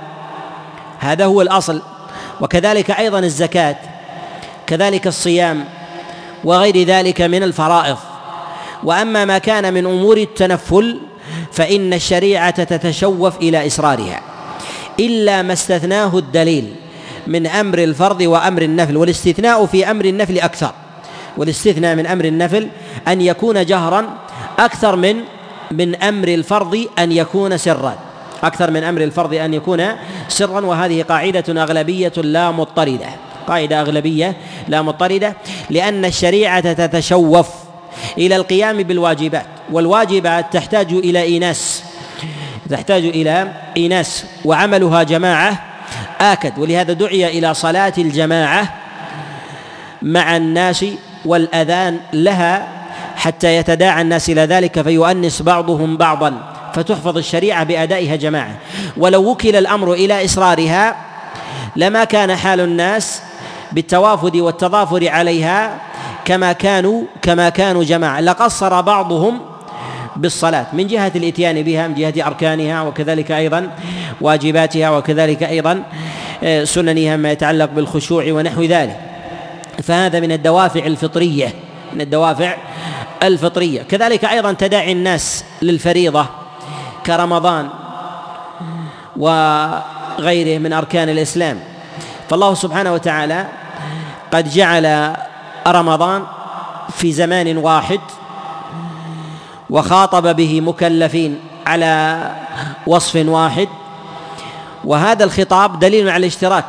[1.03, 1.83] هذا هو الأصل.
[2.41, 3.77] وكذلك أيضا الزكاة
[4.67, 5.65] كذلك الصيام
[6.45, 7.97] وغير ذلك من الفرائض.
[8.85, 11.01] وأما ما كان من أمور التنفل
[11.53, 14.21] فإن الشريعة تتشوف إلى إسرارها
[15.01, 16.75] إلا ما استثناه الدليل
[17.27, 18.97] من أمر الفرض وأمر النفل.
[18.97, 20.73] والاستثناء في أمر النفل أكثر.
[21.37, 22.69] والاستثناء من أمر النفل
[23.09, 24.05] أن يكون جهرا
[24.59, 25.17] أكثر من
[25.71, 28.12] من أمر الفرض أن يكون سرا.
[28.43, 29.85] أكثر من أمر الفرض أن يكون
[30.29, 33.09] سرا وهذه قاعدة أغلبية لا مضطردة.
[33.47, 34.37] قاعدة أغلبية
[34.69, 35.37] لا مضطردة
[35.71, 37.49] لأن الشريعة تتشوف
[38.19, 41.85] إلى القيام بالواجبات والواجبات تحتاج إلى إيناس.
[42.71, 45.65] تحتاج إلى إيناس وعملها جماعة
[46.21, 46.59] آكد.
[46.59, 48.75] ولهذا دعي إلى صلاة الجماعة
[50.03, 50.85] مع الناس
[51.25, 52.69] والأذان لها
[53.17, 56.52] حتى يتداعى الناس إلى ذلك فيؤنس بعضهم بعضا.
[56.75, 58.59] فتحفظ الشريعة بأدائها جماعة.
[58.97, 60.97] ولو وكل الأمر إلى إصرارها
[61.77, 63.23] لما كان حال الناس
[63.73, 65.81] بالتوافد والتضافر عليها
[66.25, 68.21] كما كانوا كما كانوا جماعة.
[68.21, 69.41] لقصر بعضهم
[70.17, 73.71] بالصلاة من جهة الإتيان بها من جهة أركانها وكذلك أيضا
[74.21, 75.83] واجباتها وكذلك أيضا
[76.45, 79.01] آه، سننها ما يتعلق بالخشوع ونحو ذلك.
[79.83, 81.49] فهذا من الدوافع الفطرية
[81.93, 82.57] من الدوافع
[83.23, 83.83] الفطرية.
[83.83, 86.42] كذلك أيضا تداعي الناس للفريضة.
[87.07, 87.69] كرمضان
[89.17, 91.61] وغيره من أركان الإسلام.
[92.31, 93.47] فالله سبحانه وتعالى
[94.33, 95.17] قد جعل
[95.67, 96.23] رمضان
[96.91, 98.01] في زمان واحد
[99.71, 102.23] وخاطب به مكلفين على
[102.87, 103.69] وصف واحد.
[104.85, 106.65] وهذا الخطاب دليل على الاشتراك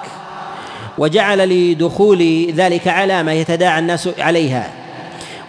[0.98, 4.70] وجعل لدخول ذلك علامة يتداعى الناس عليها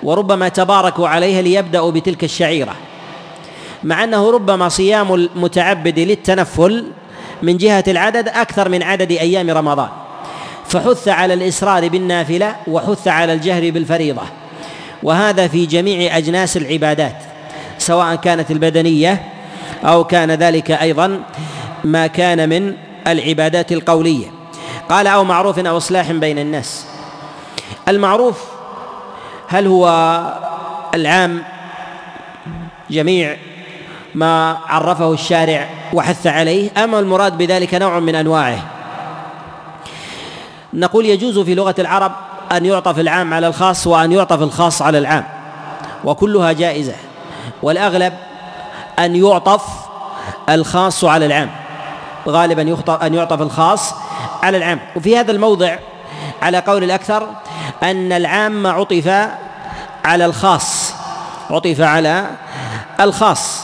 [0.03, 2.75] وربما تباركوا عليها ليبدأوا بتلك الشعيرة.
[3.85, 6.85] مع أنه ربما صيام المتعبد للتنفل
[7.42, 9.88] من جهة العدد أكثر من عدد أيام رمضان.
[10.66, 14.23] فحث على الاصرار بالنافلة وحث على الجهر بالفريضة.
[15.03, 17.16] وهذا في جميع أجناس العبادات
[17.79, 19.23] سواء كانت البدنية
[19.85, 21.23] أو كان ذلك أيضا
[21.85, 22.75] ما كان من
[23.07, 24.27] العبادات القولية.
[24.88, 26.87] قال أو معروف أو إصلاح بين الناس.
[27.88, 28.44] المعروف
[29.49, 29.88] هل هو
[30.94, 31.42] العام
[32.90, 33.37] جميع
[34.14, 38.59] ما عرفه الشارع وحث عليه أم المراد بذلك نوع من أنواعه.
[40.74, 42.12] نقول يجوز في لغة العرب
[42.53, 45.24] أن يعطف العام على الخاص وأن يعطف الخاص على العام
[46.05, 46.94] وكلها جائزة.
[47.62, 48.12] والأغلب
[48.98, 49.62] أن يعطف
[50.48, 51.50] الخاص على العام
[52.29, 52.62] غالبا
[53.03, 53.94] أن يعطف الخاص
[54.42, 54.81] على العام.
[54.96, 55.77] وفي هذا الموضع
[56.42, 57.29] على قول الأكثر
[57.83, 59.29] أن العام عطف
[60.05, 60.94] على الخاص
[61.50, 62.27] عطف على
[63.00, 63.63] الخاص.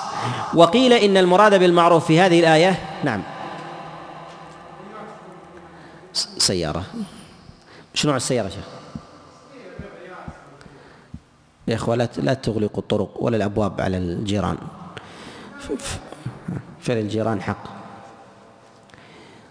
[0.55, 3.23] وقيل إن المراد بالمعروف في هذه الآية نعم.
[6.39, 6.85] سيارة.
[7.95, 8.65] شنو نوع السيارة شيخ؟
[11.69, 14.57] يا إخوة لا لا تغلقوا الطرق ولا الأبواب على الجيران.
[16.81, 17.65] فعل الجيران حق.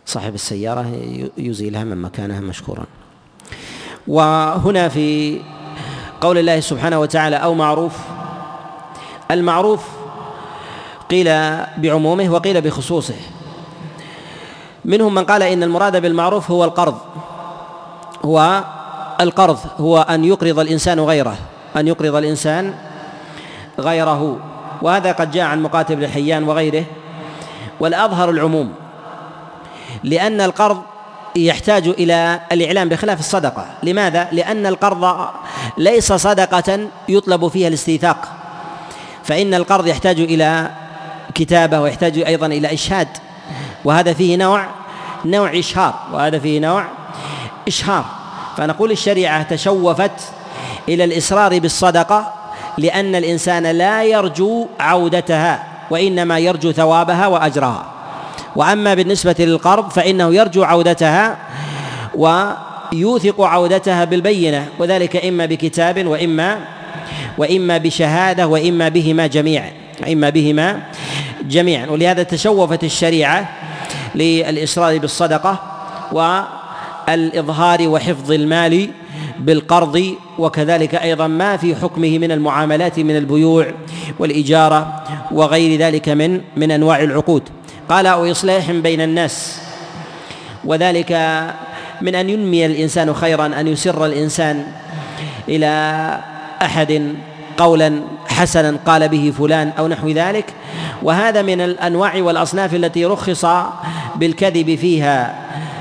[0.06, 0.92] صاحب السيارة
[1.38, 2.86] يزيلها من مكانها مشكورا.
[4.08, 5.42] وهنا في
[6.22, 7.98] قول الله سبحانه وتعالى أو معروف.
[9.32, 9.99] المعروف
[11.10, 11.30] قيل
[11.78, 13.16] بعمومه وقيل بخصوصه.
[14.86, 16.98] منهم من قال إن المراد بالمعروف هو القرض
[18.26, 18.64] هو
[19.22, 21.36] القرض هو أن يقرض الإنسان غيره
[21.76, 22.74] أن يقرض الإنسان
[23.80, 24.38] غيره.
[24.82, 26.86] وهذا قد جاء عن مقاتل بن حيان وغيره.
[27.80, 28.74] والأظهر العموم
[30.04, 30.82] لأن القرض
[31.36, 33.66] يحتاج إلى الإعلام بخلاف الصدقة.
[33.84, 35.28] لماذا؟ لأن القرض
[35.78, 38.28] ليس صدقة يطلب فيها الاستيثاق.
[39.24, 40.70] فإن القرض يحتاج إلى
[41.40, 43.08] كتابة ويحتاج أيضا إلى إشهاد.
[43.86, 44.66] وهذا فيه نوع
[45.26, 45.94] نوع إشهار.
[46.14, 46.86] وهذا فيه نوع
[47.68, 48.06] إشهار.
[48.58, 50.12] فنقول الشريعة تشوفت
[50.90, 52.34] إلى الإصرار بالصدقة
[52.78, 57.86] لأن الإنسان لا يرجو عودتها وإنما يرجو ثوابها وأجرها.
[58.56, 61.38] وأما بالنسبة للقرض فإنه يرجو عودتها
[62.16, 66.60] ويوثق عودتها بالبينة وذلك إما بكتاب وإما
[67.38, 69.72] وإما بشهادة وإما بهما جميعا
[70.08, 70.80] إما بهما
[71.42, 71.88] جميعا.
[71.88, 73.50] ولهذا تشوفت الشريعة
[74.16, 75.60] للإصرار بالصدقة
[76.12, 78.90] والإظهار وحفظ المال
[79.40, 83.66] بالقرض وكذلك أيضا ما في حكمه من المعاملات من البيوع
[84.20, 87.44] والإجارة وغير ذلك من من أنواع العقود.
[87.90, 89.62] قال أو إصلاح بين الناس.
[90.66, 91.12] وذلك
[92.02, 94.66] من أن ينمي الإنسان خيرا أن يسر الإنسان
[95.50, 95.70] إلى
[96.62, 97.16] أحد
[97.58, 98.02] قولا.
[98.40, 100.54] حسنا قال به فلان أو نحو ذلك.
[101.04, 103.46] وهذا من الأنواع والأصناف التي رخص
[104.16, 105.36] بالكذب فيها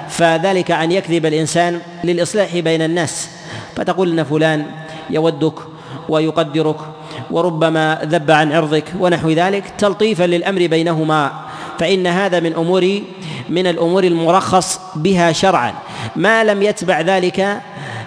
[0.09, 3.29] فذلك أن يكذب الإنسان للإصلاح بين الناس.
[3.77, 4.67] فتقول ان فلان
[5.11, 5.55] يودك
[6.09, 6.77] ويقدرك
[7.31, 11.33] وربما ذب عن عرضك ونحو ذلك تلطيفا للأمر بينهما.
[11.79, 13.01] فإن هذا من أمور
[13.49, 15.73] من الأمور المرخص بها شرعا.
[16.17, 17.61] ما لم يتبع ذلك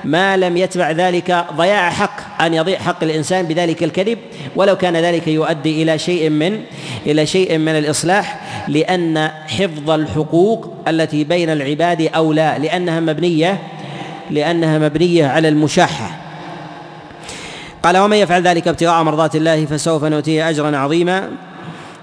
[0.04, 4.18] ما لم يتبع ذلك ضياع حق أن يضيع حق الإنسان بذلك الكذب.
[4.56, 6.64] ولو كان ذلك يؤدي إلى شيء من
[7.06, 13.62] إلى شيء من الإصلاح لأن حفظ الحقوق التي بين العباد أولى لأنها مبنية
[14.30, 16.18] لأنها مبنية على المشاحة.
[17.84, 21.30] قال ومن يفعل ذلك ابتغاء مرضات الله فسوف نؤتيه أجرا عظيما.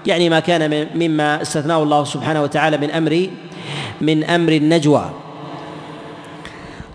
[0.05, 3.27] يعني ما كان مما استثناه الله سبحانه وتعالى من أمر
[4.01, 5.09] من أمر النجوى.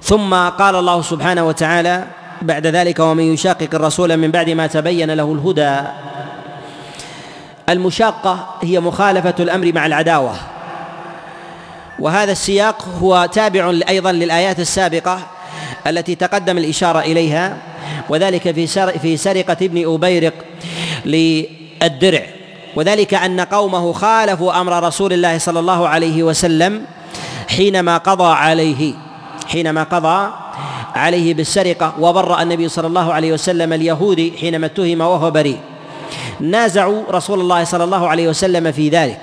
[0.04, 2.04] ثم قال الله سبحانه وتعالى
[2.42, 5.88] بعد ذلك ومن يشاقق الرسول من بعد ما تبين له الهدى.
[7.68, 10.34] المشاقة هي مخالفة الأمر مع العداوة.
[11.98, 15.18] وهذا السياق هو تابع أيضا للآيات السابقة
[15.86, 17.56] التي تقدم الإشارة إليها
[18.08, 18.66] وذلك في
[18.98, 20.34] في سرقة ابن أبيرق
[21.04, 22.22] للدرع.
[22.76, 26.84] وذلك أن قومه خالفوا أمر رسول الله صلى الله عليه وسلم
[27.48, 29.03] حينما قضى عليه.
[29.48, 30.30] حينما قضى
[30.94, 35.58] عليه بالسرقة وبرأ النبي صلى الله عليه وسلم اليهودي حينما اتهم وهو بريء.
[36.40, 39.20] نازعوا رسول الله صلى الله عليه وسلم في ذلك.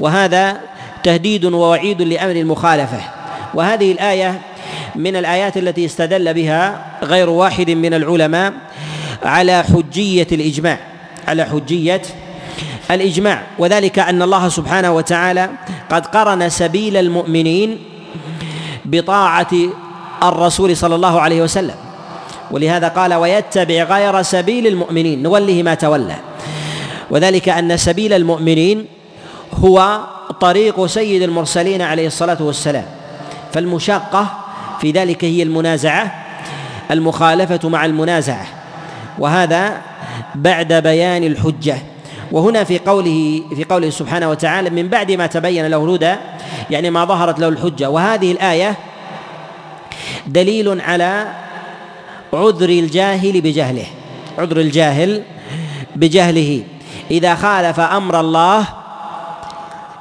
[0.00, 0.60] وهذا
[1.02, 3.00] تهديد ووعيد لأمر المخالفة.
[3.54, 4.40] وهذه الآية
[4.96, 8.52] من الآيات التي استدل بها غير واحد من العلماء
[9.22, 10.78] على حجية الإجماع.
[11.28, 12.02] على حجية
[12.90, 13.42] الإجماع.
[13.58, 15.50] وذلك أن الله سبحانه وتعالى
[15.90, 17.78] قد قرن سبيل المؤمنين
[18.90, 19.54] بطاعة
[20.22, 21.74] الرسول صلى الله عليه وسلم.
[22.50, 25.22] ولهذا قال ويتبع غير سبيل المؤمنين.
[25.22, 26.16] نوله ما تولى.
[27.10, 28.86] وذلك أن سبيل المؤمنين
[29.64, 30.00] هو
[30.40, 32.86] طريق سيد المرسلين عليه الصلاة والسلام.
[33.52, 34.26] فالمشاقة
[34.80, 36.24] في ذلك هي المنازعة
[36.90, 38.46] المخالفة مع المنازعة.
[39.18, 39.80] وهذا
[40.34, 41.78] بعد بيان الحجة.
[42.32, 46.14] وهنا في قوله في قوله سبحانه وتعالى من بعد ما تبين له الهدى
[46.70, 47.90] يعني ما ظهرت له الحجة.
[47.90, 48.74] وهذه الآية
[50.26, 51.32] دليل على
[52.32, 53.86] عذر الجاهل بجهله.
[54.38, 55.22] عذر الجاهل
[55.96, 56.62] بجهله.
[57.10, 58.64] إذا خالف أمر الله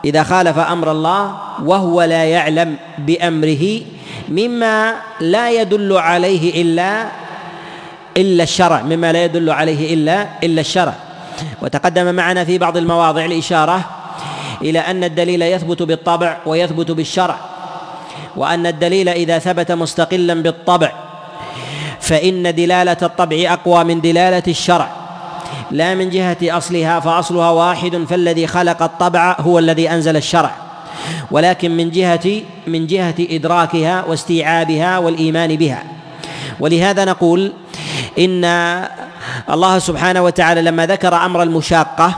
[0.06, 3.82] إذا خالف أمر الله وهو لا يعلم بأمره
[4.30, 7.08] مما لا يدل عليه الا
[8.18, 8.82] إلا الشرع.
[8.82, 11.07] مما لا يدل عليه الا إلا الشرع.
[11.62, 13.82] وتقدم معنا في بعض المواضع الإشارة
[14.62, 17.38] إلى أن الدليل يثبت بالطبع ويثبت بالشرع
[18.36, 20.92] وأن الدليل إذا ثبت مستقلا بالطبع
[22.00, 24.90] فإن دلالة الطبع أقوى من دلالة الشرع.
[25.72, 30.52] لا من جهة أصلها فأصلها واحد فالذي خلق الطبع هو الذي أنزل الشرع.
[31.32, 35.84] ولكن من جهة من جهة إدراكها واستيعابها والإيمان بها.
[36.60, 37.54] ولهذا نقول
[38.20, 38.46] إن
[39.50, 42.14] الله سبحانه وتعالى لما ذكر أمر المشاقة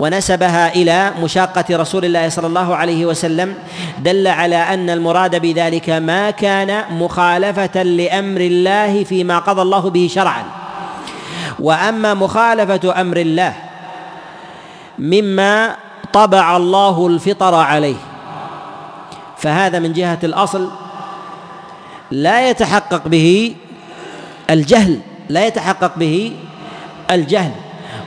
[0.00, 3.54] ونسبها إلى مشاقة رسول الله صلى الله عليه وسلم
[3.98, 10.44] دل على أن المراد بذلك ما كان مخالفة لأمر الله فيما قضى الله به شرعا.
[11.58, 13.52] وأما مخالفة أمر الله
[14.98, 15.76] مما
[16.12, 17.96] طبع الله الفطر عليه
[19.36, 20.70] فهذا من جهة الأصل
[22.10, 23.56] لا يتحقق به
[24.50, 26.32] الجهل لا يتحقق به
[27.10, 27.52] الجهل.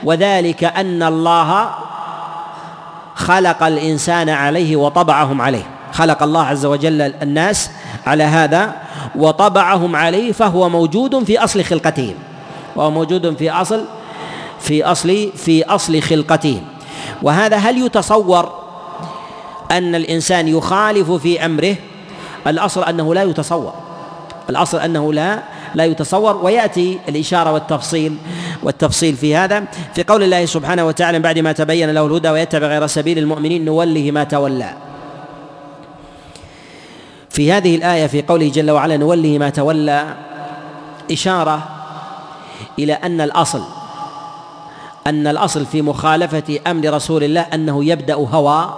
[0.04, 1.70] وذلك أن الله
[3.14, 5.78] خلق الإنسان عليه وطبعهم عليه.
[5.92, 7.70] خلق الله عز وجل الناس
[8.06, 8.72] على هذا
[9.16, 12.14] وطبعهم عليه فهو موجود في أصل خلقتهم
[12.76, 13.84] وهو موجود في أصل
[14.60, 16.62] في أصل في أصل خلقتهم
[17.22, 18.52] وهذا هل يتصور
[19.70, 21.76] أن الإنسان يخالف في أمره؟
[22.46, 23.72] الأصل أنه لا يتصور.
[24.50, 25.42] الأصل أنه لا
[25.74, 28.16] لا يتصور ويأتي الإشارة والتفصيل
[28.62, 29.64] والتفصيل في هذا.
[29.94, 34.10] في قول الله سبحانه وتعالى بعد ما تبين له الهدى ويتبع غير سبيل المؤمنين نوله
[34.10, 34.70] ما تولى.
[37.30, 40.14] في هذه الآية في قوله جل وعلا نوله ما تولى
[41.12, 41.68] إشارة
[42.78, 43.62] إلى أن الأصل
[45.06, 48.74] أن الأصل في مخالفة أمر رسول الله أنه يبدأ هوى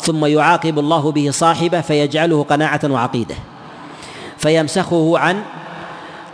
[0.00, 3.34] ثم يعاقب الله به صاحبه فيجعله قناعة وعقيدة
[4.38, 5.42] فيمسخه عن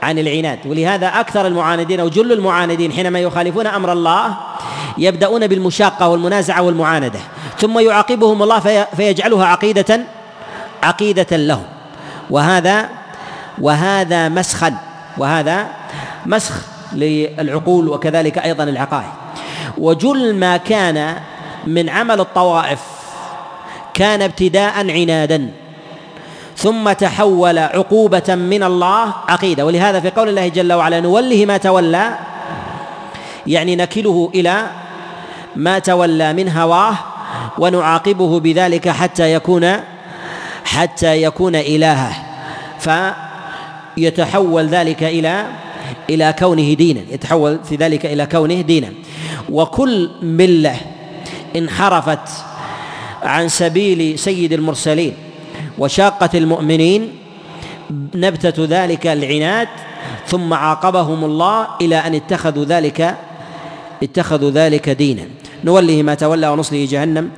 [0.03, 0.59] عن العناد.
[0.67, 4.37] ولهذا أكثر المعاندين أو جل المعاندين حينما يخالفون أمر الله
[4.99, 7.19] يبدأون بالمشاقة والمنازعة والمعاندة.
[7.59, 10.01] ثم يعاقبهم الله فيجعلها عقيدة
[10.83, 11.65] عقيدة لهم.
[12.31, 12.89] وهذا
[13.61, 14.75] وهذا مسخا
[15.19, 15.67] وهذا
[16.27, 16.55] مسخ
[16.93, 19.13] للعقول وكذلك أيضا العقائد
[19.79, 21.17] وجل ما كان
[21.67, 22.81] من عمل الطوائف
[23.95, 25.51] كان ابتداء عنادا.
[26.57, 29.67] ثم تحول عقوبة من الله عقيدة.
[29.67, 32.19] ولهذا في قول الله جل وعلا نوله ما تولى
[33.47, 34.67] يعني نكله إلى
[35.57, 36.95] ما تولى من هواه
[37.59, 39.73] ونعاقبه بذلك حتى يكون
[40.65, 42.13] حتى يكون إلهه.
[43.97, 45.47] فيتحول ذلك إلى
[46.11, 47.01] إلى كونه دينا.
[47.11, 48.89] يتحول في ذلك إلى كونه دينا.
[49.51, 50.77] وكل ملة
[51.57, 52.29] انحرفت
[53.23, 55.15] عن سبيل سيد المرسلين.
[55.79, 57.19] وشاقة المؤمنين
[58.15, 59.69] نبتة ذلك العناد
[60.27, 63.17] ثم عاقبهم الله إلى أن اتخذوا ذلك
[64.03, 65.25] اتخذوا ذلك دينا.
[65.65, 67.31] نوله ما تولى ونصله جهنم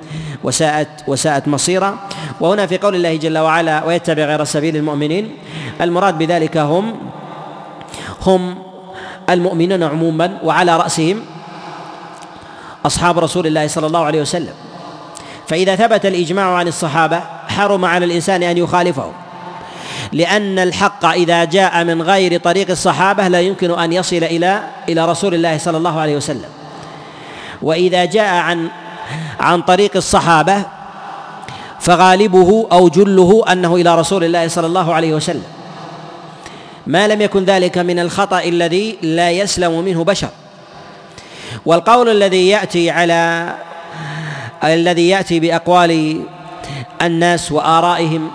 [0.45, 1.99] وساءت وساءت مصيرا.
[2.41, 5.31] وهنا في قول الله جل وعلا ويتبع غير سبيل المؤمنين
[5.81, 6.95] المراد بذلك هم
[8.27, 8.55] هم
[9.31, 11.21] المؤمنون عموما وعلى رأسهم
[12.87, 14.55] أصحاب رسول الله صلى الله عليه وسلم.
[15.49, 17.21] فإذا ثبت الإجماع عن الصحابة
[17.55, 19.13] حرم على الإنسان أن يخالفه.
[20.13, 25.35] لأن الحق إذا جاء من غير طريق الصحابة لا يمكن أن يصل إلى إلى رسول
[25.35, 26.51] الله صلى الله عليه وسلم.
[27.63, 28.69] وإذا جاء عن
[29.41, 30.63] عن طريق الصحابة
[31.81, 35.45] فغالبه أو جله أنه إلى رسول الله صلى الله عليه وسلم.
[36.87, 40.29] ما لم يكن ذلك من الخطأ الذي لا يسلم منه بشر.
[41.67, 43.55] والقول الذي يأتي على
[44.65, 46.23] الذي يأتي بأقوال
[47.03, 48.31] الناس وآرائهم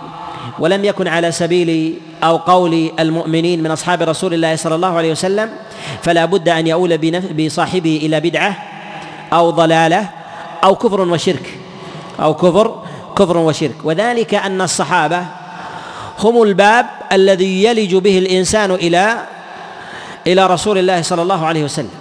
[0.59, 5.49] ولم يكن على سبيل أو قول المؤمنين من أصحاب رسول الله صلى الله عليه وسلم
[6.03, 6.97] فلا بد أن يؤول
[7.33, 8.55] بصاحبه إلى بدعة
[9.33, 10.09] أو ضلالة
[10.63, 11.59] أو كفر وشرك
[12.19, 12.83] أو كفر
[13.17, 13.75] كفر وشرك.
[13.83, 15.25] وذلك أن الصحابة
[16.19, 19.17] هم الباب الذي يلج به الإنسان إلى
[20.27, 21.91] إلى رسول الله صلى الله عليه وسلم.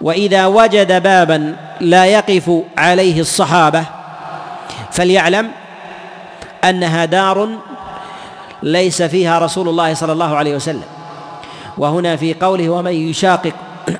[0.00, 3.95] وإذا وجد بابا لا يقف عليه الصحابة
[4.96, 5.50] فليعلم
[6.64, 7.48] أنها دار
[8.62, 10.82] ليس فيها رسول الله صلى الله عليه وسلم.
[11.78, 13.52] وهنا في قوله ومن يشاقق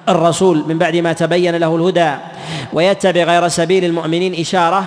[0.09, 2.11] الرسول من بعد ما تبين له الهدى
[2.73, 4.85] ويتبع غير سبيل المؤمنين إشارة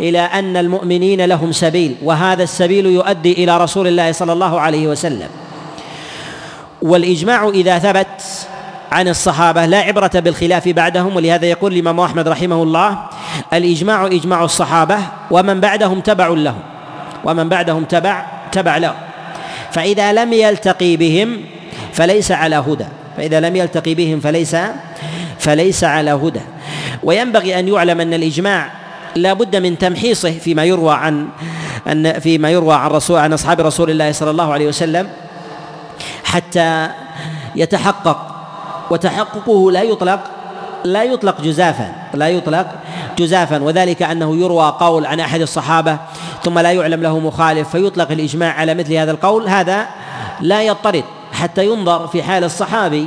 [0.00, 5.28] إلى أن المؤمنين لهم سبيل وهذا السبيل يؤدي إلى رسول الله صلى الله عليه وسلم.
[6.82, 8.47] والإجماع إذا ثبت
[8.92, 12.98] عن الصحابة لا عبرة بالخلاف بعدهم ولهذا يقول الإمام أحمد رحمه الله
[13.52, 14.98] الإجماع إجماع الصحابة
[15.30, 16.60] ومن بعدهم تبع لهم
[17.24, 18.94] ومن بعدهم تبع تبع له.
[19.72, 21.40] فإذا لم يلتقي بهم
[21.92, 22.86] فليس على هدى.
[23.16, 24.56] فإذا لم يلتقي بهم فليس
[25.38, 26.40] فليس على هدى.
[27.02, 28.70] وينبغي أن يعلم أن الإجماع
[29.16, 31.28] لا بد من تمحيصه فيما يروى عن
[31.86, 35.08] أن فيما يروى عن رسول عن أصحاب رسول الله صلى الله عليه وسلم
[36.24, 36.88] حتى
[37.56, 38.37] يتحقق
[38.90, 40.20] وتحققه لا يطلق
[40.84, 42.66] لا يطلق جزافا لا يطلق
[43.18, 43.62] جزافا.
[43.62, 45.98] وذلك أنه يروى قول عن أحد الصحابة
[46.44, 49.48] ثم لا يعلم له مخالف فيطلق الإجماع على مثل هذا القول.
[49.48, 49.86] هذا
[50.40, 53.06] لا يضطرد حتى ينظر في حال الصحابي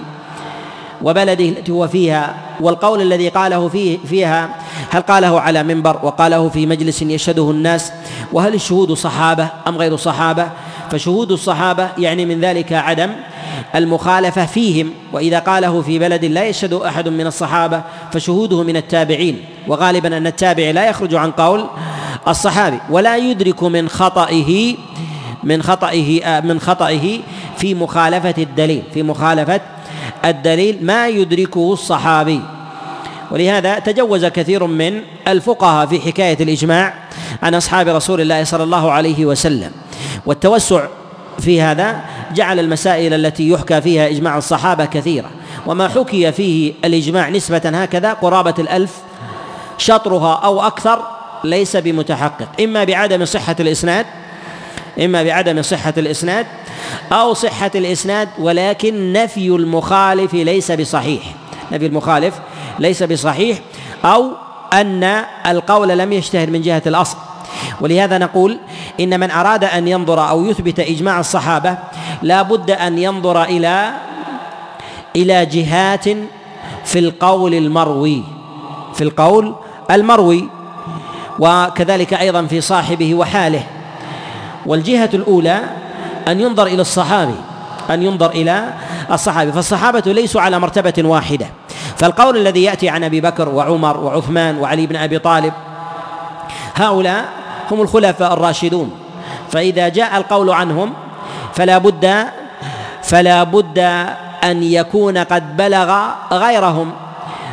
[1.04, 4.50] وبلده التي هو فيها والقول الذي قاله فيه فيها
[4.90, 7.92] هل قاله على منبر وقاله في مجلس يشهده الناس؟
[8.34, 10.48] وهل الشهود صحابة أم غير صحابة؟
[10.92, 13.12] فشهود الصحابة يعني من ذلك عدم
[13.76, 17.82] المخالفة فيهم وإذا قاله في بلد لا يشهد أحد من الصحابة
[18.12, 19.42] فشهوده من التابعين.
[19.68, 21.66] وغالبا أن التابع لا يخرج عن قول
[22.28, 24.76] الصحابي ولا يدرك من خطئه
[25.44, 27.20] من خطئه من خطئه
[27.58, 29.62] في مخالفة الدليل في مخالفة
[30.26, 32.42] الدليل ما يدركه الصحابي.
[33.32, 36.94] ولهذا تجوز كثير من الفقهاء في حكاية الإجماع
[37.44, 39.72] عن أصحاب رسول الله صلى الله عليه وسلم.
[40.26, 40.86] والتوسع
[41.40, 42.02] في هذا
[42.34, 45.30] جعل المسائل التي يحكى فيها إجماع الصحابة كثيرة
[45.68, 48.98] وما حكي فيه الإجماع نسبة هكذا قرابة الألف
[49.78, 51.04] شطرها أو أكثر
[51.44, 54.06] ليس بمتحقق إما بعدم صحة الإسناد
[55.00, 56.46] إما بعدم صحة الإسناد
[57.12, 61.24] أو صحة الإسناد ولكن نفي المخالف ليس بصحيح
[61.72, 62.36] نفي المخالف
[62.80, 63.58] ليس بصحيح
[64.06, 64.32] أو
[64.74, 67.18] أن القول لم يشتهر من جهة الأصل.
[67.82, 68.60] ولهذا نقول
[69.02, 71.78] إن من أراد أن ينظر أو يثبت إجماع الصحابة
[72.22, 73.92] لا بد أن ينظر إلى
[75.16, 76.06] إلى جهات
[76.86, 78.24] في القول المروي
[78.94, 79.56] في القول
[79.92, 80.50] المروي
[81.40, 83.64] وكذلك أيضا في صاحبه وحاله.
[84.66, 85.60] والجهة الأولى
[86.28, 87.36] أن ينظر إلى الصحابي
[87.90, 88.74] أن ينظر إلى
[89.12, 89.52] الصحابي.
[89.52, 91.48] فالصحابة ليسوا على مرتبة واحدة.
[91.98, 95.54] فالقول الذي يأتي عن أبي بكر وعمر وعثمان وعلي بن أبي طالب
[96.76, 97.41] هؤلاء
[97.74, 98.92] هم الخلفاء الراشدون.
[99.52, 100.94] فإذا جاء القول عنهم
[101.54, 102.26] فلا بد
[103.04, 103.80] فلا بد
[104.44, 106.92] أن يكون قد بلغ غيرهم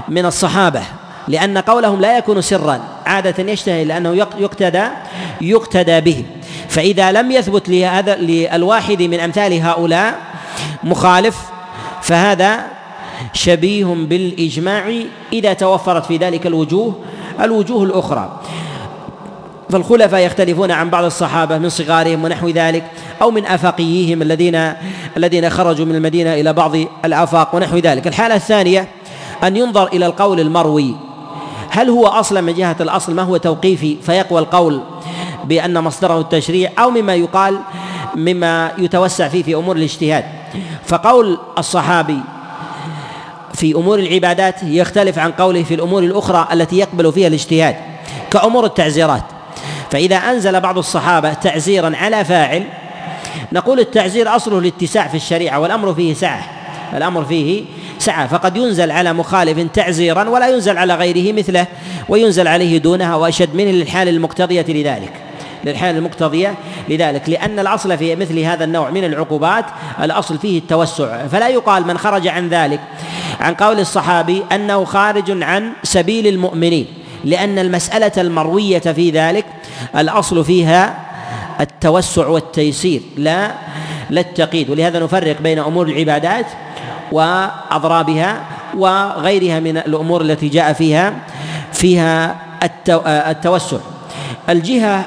[0.09, 0.83] من الصحابة
[1.29, 4.85] لأن قولهم لا يكون سرا عادة يشتهي لأنه يقتدى
[5.41, 6.25] يقتدى به.
[6.69, 10.15] فإذا لم يثبت لهذا للواحد من أمثال هؤلاء
[10.85, 11.37] مخالف
[12.03, 12.67] فهذا
[13.33, 14.93] شبيه بالإجماع
[15.33, 16.95] إذا توفرت في ذلك الوجوه
[17.41, 18.41] الوجوه الأخرى.
[19.71, 22.85] فالخلفاء يختلفون عن بعض الصحابة من صغارهم ونحو ذلك
[23.23, 24.73] أو من أفاقيهم الذين
[25.17, 28.07] الذين خرجوا من المدينة إلى بعض الآفاق ونحو ذلك.
[28.07, 28.89] الحالة الثانية
[29.45, 30.95] أن ينظر إلى القول المروي.
[31.71, 34.83] هل هو أصلا من جهة الأصل ما هو توقيفي؟ فيقوى القول
[35.45, 37.59] بأن مصدره التشريع أو مما يقال
[38.15, 40.25] مما يتوسع فيه في أمور الاجتهاد.
[40.87, 42.21] فقول الصحابي
[43.55, 47.77] في أمور العبادات يختلف عن قوله في الأمور الأخرى التي يقبل فيها الاجتهاد
[48.31, 49.38] كأمور التعزيرات.
[49.91, 52.65] فإذا أنزل بعض الصحابة تعزيرا على فاعل
[53.53, 56.45] نقول التعزير أصله الاتساع في الشريعة والأمر فيه سعة.
[56.97, 57.65] الأمر فيه
[57.99, 58.27] سعة.
[58.27, 61.67] فقد ينزل على مخالف تعزيرا ولا ينزل على غيره مثله
[62.09, 65.13] وينزل عليه دونها وأشد منه للحال المقتضية لذلك.
[65.65, 66.55] للحال المقتضية
[66.89, 67.29] لذلك.
[67.29, 69.65] لأن الأصل في مثل هذا النوع من العقوبات
[70.03, 71.27] الأصل فيه التوسع.
[71.27, 72.81] فلا يقال من خرج عن ذلك
[73.41, 76.87] عن قول الصحابي أنه خارج عن سبيل المؤمنين
[77.25, 79.45] لأن المسألة المروية في ذلك
[79.97, 80.97] الأصل فيها
[81.61, 83.53] التوسع والتيسير لا
[84.11, 84.71] لا التقييد.
[84.71, 86.47] ولهذا نفرق بين أمور العبادات
[87.13, 88.41] وأضرابها
[88.77, 91.15] وغيرها من الأمور التي جاء فيها
[91.73, 92.37] فيها
[93.31, 93.79] التوسع.
[94.49, 95.05] الجهة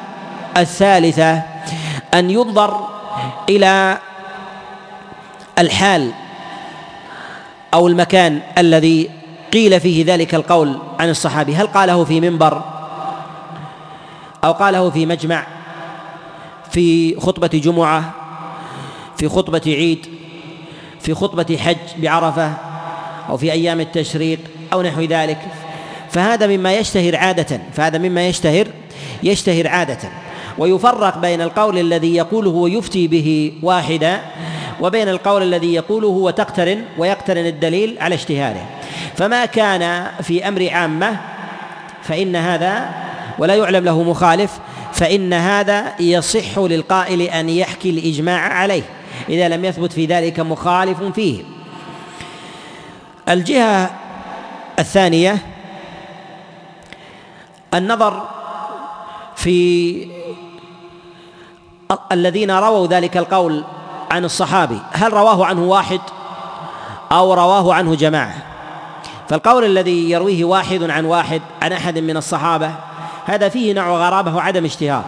[0.57, 1.41] الثالثة
[2.13, 2.87] أن ينظر
[3.49, 3.97] إلى
[5.59, 6.11] الحال
[7.73, 9.09] أو المكان الذي
[9.53, 11.55] قيل فيه ذلك القول عن الصحابي.
[11.55, 12.63] هل قاله في منبر
[14.43, 15.47] أو قاله في مجمع
[16.71, 18.13] في خطبة جمعة
[19.17, 20.05] في خطبة عيد
[20.99, 22.53] في خطبة حج بعرفة
[23.29, 24.39] أو في أيام التشريق
[24.73, 25.37] أو نحو ذلك.
[26.09, 28.67] فهذا مما يشتهر عادة فهذا مما يشتهر
[29.23, 29.97] يشتهر عادة.
[30.57, 34.21] ويفرق بين القول الذي يقوله ويفتي به واحدا
[34.81, 38.65] وبين القول الذي يقوله وتقترن ويقترن الدليل على اشتهاره.
[39.15, 41.17] فما كان في أمر عامة
[42.03, 42.89] فإن هذا
[43.39, 44.59] ولا يعلم له مخالف
[44.93, 48.83] فإن هذا يصح للقائل أن يحكي الإجماع عليه.
[49.29, 51.43] إذا لم يثبت في ذلك مخالف فيه.
[53.29, 53.91] الجهة
[54.79, 55.37] الثانية
[57.73, 58.27] النظر
[59.35, 60.07] في
[62.11, 63.63] الذين رووا ذلك القول
[64.11, 64.79] عن الصحابي.
[64.91, 65.99] هل رواه عنه واحد
[67.11, 68.35] أو رواه عنه جماعة؟
[69.29, 72.71] فالقول الذي يرويه واحد عن واحد عن أحد من الصحابة
[73.25, 75.03] هذا فيه نوع غرابة وعدم اشتهار.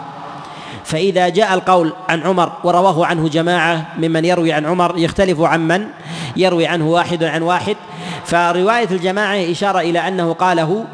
[0.83, 5.87] فإذا جاء القول عن عمر ورواه عنه جماعة ممن يروي عن عمر يختلف عن من
[6.35, 7.75] يروي عنه واحد عن واحد
[8.25, 10.85] فرواية الجماعة إشارة إلى أنه قاله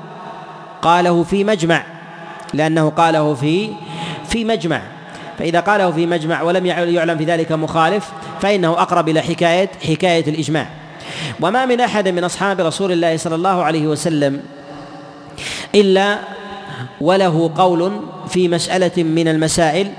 [0.82, 1.84] قاله في مجمع
[2.54, 3.70] لأنه قاله في
[4.30, 4.82] في مجمع.
[5.40, 8.12] فإذا قاله في مجمع ولم يعلم في ذلك مخالف
[8.42, 10.68] فإنه أقرب إلى حكاية حكاية الإجماع.
[11.42, 14.42] وما من أحد من أصحاب رسول الله صلى الله عليه وسلم
[15.76, 16.20] إلا
[17.02, 19.92] وله قول في مسألة من المسائل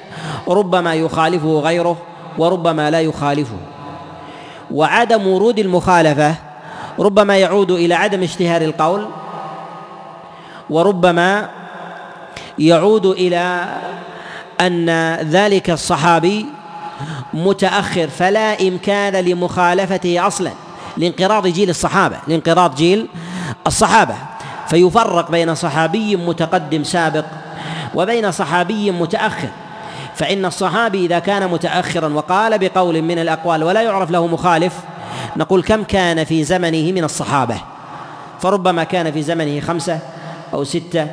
[0.49, 1.97] ربما يخالفه غيره
[2.39, 3.57] وربما لا يخالفه.
[4.70, 6.35] وعدم ورود المخالفة
[6.99, 9.07] ربما يعود إلى عدم اشتهار القول
[10.70, 11.51] وربما
[12.59, 13.68] يعود إلى
[14.61, 16.47] أن ذلك الصحابي
[17.35, 20.51] متأخر فلا إمكان لمخالفته أصلا
[20.97, 23.07] لانقراض جيل الصحابة لانقراض جيل
[23.66, 24.14] الصحابة.
[24.71, 27.25] فيفرق بين صحابي متقدم سابق
[27.95, 29.49] وبين صحابي متأخر.
[30.14, 34.75] فإن الصحابي إذا كان متأخرا وقال بقول من الأقوال ولا يعرف له مخالف
[35.37, 37.57] نقول كم كان في زمنه من الصحابة؟
[38.41, 39.99] فربما كان في زمنه خمسة
[40.55, 41.07] أو ستة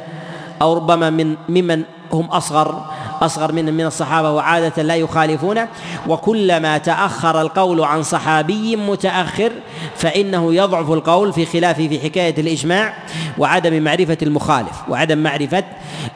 [0.62, 1.84] أو ربما من ممن
[2.14, 2.86] هم أصغر
[3.22, 5.68] أصغر من من الصحابة وعادة لا يخالفونه
[6.08, 9.52] وكلما تأخر القول عن صحابي متأخر
[9.96, 12.94] فإنه يضعف القول في خلافه في حكاية الإجماع
[13.38, 15.64] وعدم معرفة المخالف وعدم معرفة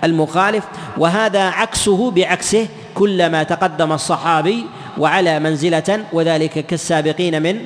[0.04, 0.64] المخالف.
[0.98, 4.66] وهذا عكسه بعكسه كلما تقدم الصحابي
[4.98, 7.66] وعلى منزلة وذلك كالسابقين من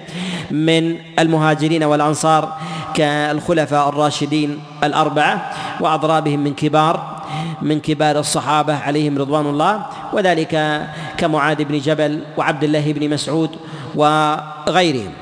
[0.52, 2.58] من المهاجرين والأنصار
[2.94, 7.15] كالخلفاء الراشدين الأربعة وأضرابهم من كبار
[7.62, 10.82] من كبار الصحابة عليهم رضوان الله وذلك
[11.18, 13.58] كمعاذ بن جبل وعبد الله بن مسعود
[13.96, 15.14] وغيرهم.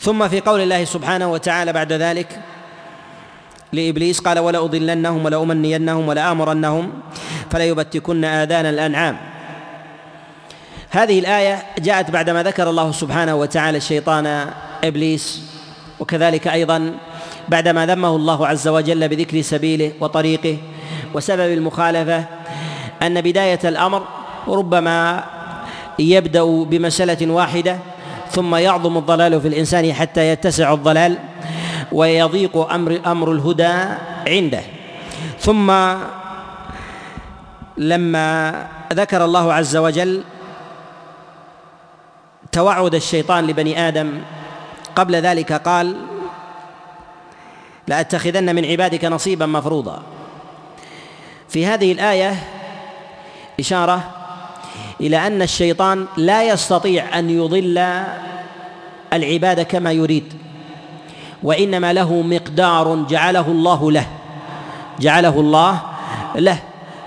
[0.00, 2.40] ثم في قول الله سبحانه وتعالى بعد ذلك
[3.72, 6.92] لإبليس قال ولأضلنهم ولأمنينهم ولآمرنهم
[7.50, 9.16] فليبتكن آذان الأنعام.
[10.90, 14.50] هذه الآية جاءت بعدما ذكر الله سبحانه وتعالى الشيطان
[14.84, 15.42] إبليس
[16.00, 16.94] وكذلك أيضا
[17.48, 20.58] بعدما ذمه الله عز وجل بذكر سبيله وطريقه
[21.14, 22.24] وسبب المخالفة
[23.02, 24.02] أن بداية الأمر
[24.48, 25.24] ربما
[25.98, 27.78] يبدأ بمسألة واحدة
[28.30, 31.18] ثم يعظم الضلال في الإنسان حتى يتسع الضلال
[31.92, 33.72] ويضيق أمر أمر الهدى
[34.28, 34.62] عنده.
[35.38, 35.72] ثم
[37.78, 38.54] لما
[38.92, 40.22] ذكر الله عز وجل
[42.52, 44.20] توعد الشيطان لبني آدم
[44.96, 45.96] قبل ذلك قال
[47.88, 50.02] لأتخذن من عبادك نصيبا مفروضا.
[51.52, 52.36] في هذه الآية
[53.60, 54.10] إشارة
[55.00, 58.04] إلى أن الشيطان لا يستطيع أن يضل
[59.12, 60.32] العباد كما يريد
[61.42, 64.06] وإنما له مقدار جعله الله له
[65.00, 65.80] جعله الله
[66.34, 66.58] له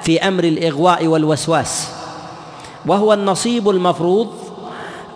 [0.01, 1.91] في أمر الإغواء والوسواس
[2.85, 4.33] وهو النصيب المفروض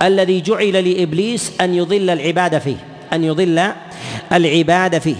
[0.02, 2.76] الذي جعل لإبليس أن يضل العباد فيه
[3.14, 3.72] أن يضل
[4.34, 5.16] العباد فيه.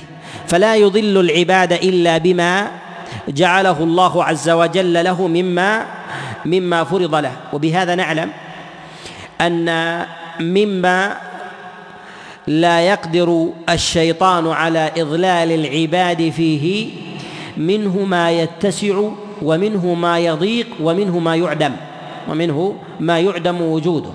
[0.48, 2.72] فلا يضل العباد إلا بما
[3.28, 5.86] جعله الله عز وجل له مما
[6.46, 7.32] مما فرض له.
[7.54, 8.30] وبهذا نعلم
[9.42, 10.00] أن
[10.40, 11.18] مما
[12.48, 16.90] لا يقدر الشيطان على إضلال العباد فيه
[17.58, 19.02] منه ما يتسع
[19.42, 21.72] ومنه ما يضيق ومنه ما يعدم
[22.30, 24.10] ومنه ما يعدم وجوده.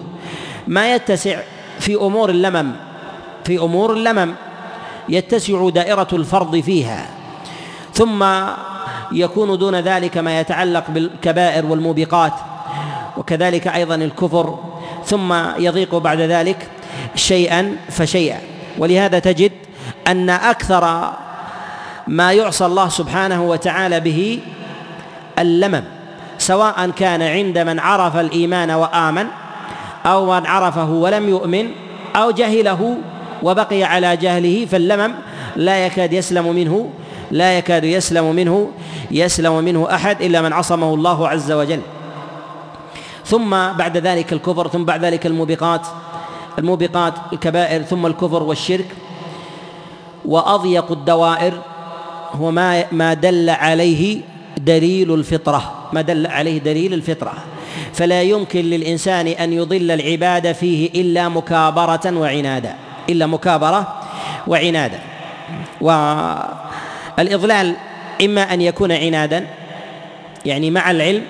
[0.66, 1.36] ما يتسع
[1.78, 2.72] في أمور اللمم
[3.44, 4.34] في أمور اللمم
[5.08, 7.06] يتسع دائرة الفرض فيها.
[7.92, 8.24] ثم
[9.12, 12.32] يكون دون ذلك ما يتعلق بالكبائر والموبقات
[13.16, 14.58] وكذلك أيضا الكفر.
[15.04, 16.68] ثم يضيق بعد ذلك
[17.14, 18.38] شيئا فشيئا.
[18.78, 19.52] ولهذا تجد
[20.06, 21.12] أن أكثر
[22.08, 24.40] ما يعصى الله سبحانه وتعالى به
[25.38, 25.84] اللمم
[26.38, 29.26] سواء كان عند من عرف الإيمان وآمن
[30.06, 31.70] أو من عرفه ولم يؤمن
[32.16, 32.98] أو جهله
[33.42, 35.14] وبقي على جهله فاللمم
[35.56, 36.90] لا يكاد يسلم منه
[37.30, 38.70] لا يكاد يسلم منه
[39.10, 41.80] يسلم منه أحد إلا من عصمه الله عز وجل.
[43.24, 45.86] ثم بعد ذلك الكفر ثم بعد ذلك الموبقات
[46.58, 48.86] الموبقات الكبائر ثم الكفر والشرك.
[50.24, 51.52] وأضيق الدوائر
[52.32, 54.20] هو ما ما دل عليه
[54.56, 57.32] دليل الفطرة ما دل عليه دليل الفطرة.
[57.92, 62.74] فلا يمكن للإنسان أن يضل العباد فيه إلا مكابرة وعنادا
[63.08, 64.00] إلا مكابرة
[64.46, 65.00] وعنادا.
[67.18, 67.76] والإضلال
[68.24, 69.46] إما أن يكون عنادا
[70.46, 71.22] يعني مع العلم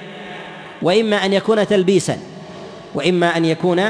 [0.83, 2.19] وإما أن يكون تلبيسا
[2.95, 3.83] وإما أن يكون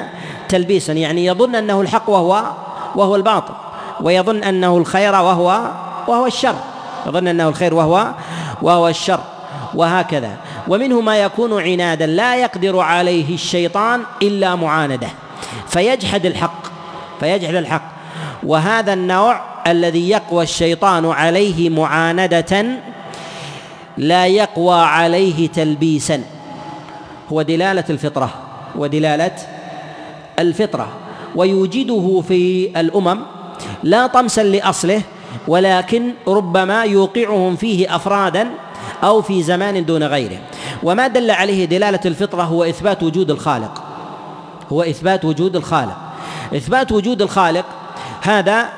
[0.49, 0.93] تلبيسا.
[0.93, 2.45] يعني يظن أنه الحق وهو
[2.95, 3.55] وهو الباطل
[4.01, 5.71] ويظن أنه الخير وهو
[6.09, 6.55] وهو الشر.
[7.07, 8.09] يظن أنه الخير وهو
[8.63, 9.21] وهو الشر.
[9.75, 10.37] وهكذا.
[10.69, 15.09] ومنه ما يكون عنادا لا يقدر عليه الشيطان إلا معانده.
[15.69, 16.63] فيجحد الحق
[17.21, 17.93] فيجحد الحق.
[18.43, 22.67] وهذا النوع الذي يقوى الشيطان عليه معاندة
[23.97, 26.23] لا يقوى عليه تلبيسا.
[27.33, 28.31] هو دلالة الفطرة
[28.77, 29.37] ودلاله
[30.39, 30.89] الفطرة.
[31.37, 33.21] ويوجده في الأمم
[33.83, 35.03] لا طمسا لأصله
[35.49, 38.49] ولكن ربما يوقعهم فيه افرادا
[39.05, 40.39] أو في زمان دون غيره.
[40.83, 43.83] وما دل عليه دلالة الفطرة هو إثبات وجود الخالق.
[44.73, 45.97] هو إثبات وجود الخالق.
[46.57, 47.65] إثبات وجود الخالق
[48.23, 48.69] هذا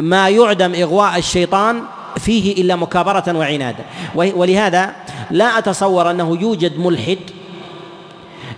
[0.00, 1.82] ما يعدم إغواء الشيطان
[2.18, 4.94] فيه إلا مكابرة وعنادا ولهذا
[5.30, 7.18] لا أتصور أنه يوجد ملحد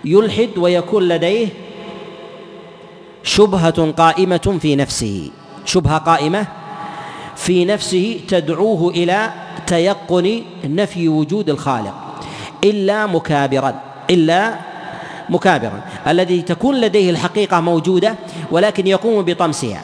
[0.05, 1.47] يلحد ويكون لديه
[3.23, 5.31] شبهة قائمة في نفسه.
[5.65, 6.47] شبهة قائمة
[7.35, 9.31] في نفسه تدعوه إلى
[9.67, 11.93] تيقن نفي وجود الخالق
[12.63, 13.73] إلا مكابرا
[14.09, 14.55] إلا
[15.29, 15.81] مكابرا.
[16.07, 18.15] الذي تكون لديه الحقيقة موجودة
[18.51, 19.81] ولكن يقوم بطمسها.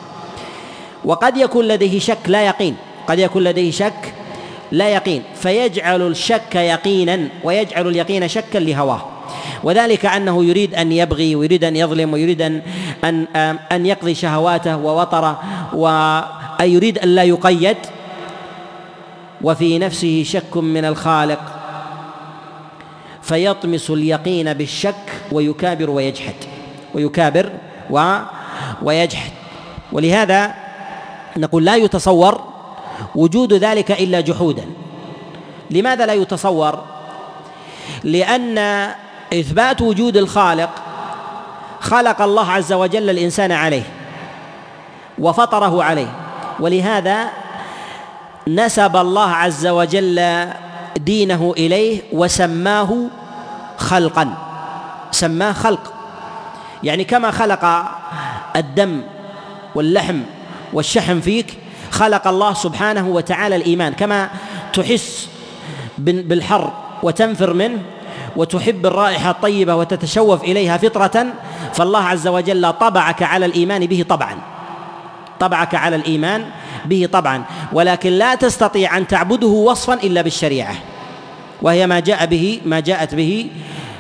[1.06, 2.76] وقد يكون لديه شك لا يقين.
[3.08, 4.14] قد يكون لديه شك
[4.72, 5.24] لا يقين.
[5.36, 9.02] فيجعل الشك يقينا ويجعل اليقين شكا لهواه.
[9.64, 12.62] وذلك أنه يريد أن يبغي ويريد أن يظلم ويريد أن
[13.04, 13.28] أن
[13.72, 15.40] أن يقضي شهواته ووطره
[15.74, 17.78] ويريد أن لا يقيد.
[19.42, 21.40] وفي نفسه شك من الخالق
[23.22, 26.36] فيطمس اليقين بالشك ويكابر ويجحد
[26.94, 27.50] ويكابر
[27.90, 28.18] و
[28.82, 29.32] ويجحد.
[29.92, 30.54] ولهذا
[31.38, 32.42] نقول لا يتصور
[33.16, 34.66] وجود ذلك إلا جحودا.
[35.72, 36.84] لماذا لا يتصور؟
[38.04, 38.58] لأن
[39.34, 40.70] إثبات وجود الخالق
[41.80, 43.84] خلق الله عز وجل الإنسان عليه
[45.20, 46.12] وفطره عليه.
[46.60, 47.30] ولهذا
[48.48, 50.48] نسب الله عز وجل
[50.98, 52.98] دينه إليه وسماه
[53.78, 54.34] خلقا
[55.12, 55.94] سماه خلق.
[56.84, 57.86] يعني كما خلق
[58.56, 59.02] الدم
[59.76, 60.20] واللحم
[60.74, 61.54] والشحم فيك
[61.92, 63.94] خلق الله سبحانه وتعالى الإيمان.
[63.94, 64.30] كما
[64.74, 65.30] تحس
[65.98, 66.74] بالحر
[67.04, 67.82] وتنفر منه
[68.36, 71.26] وتحب الرائحة الطيبة وتتشوف إليها فطرة
[71.74, 74.55] فالله عز وجل طبعك على الإيمان به طبعا.
[75.40, 76.46] طبعك على الإيمان
[76.86, 77.44] به طبعا.
[77.74, 80.76] ولكن لا تستطيع أن تعبده وصفا إلا بالشريعة.
[81.62, 83.50] وهي ما جاء به ما جاءت به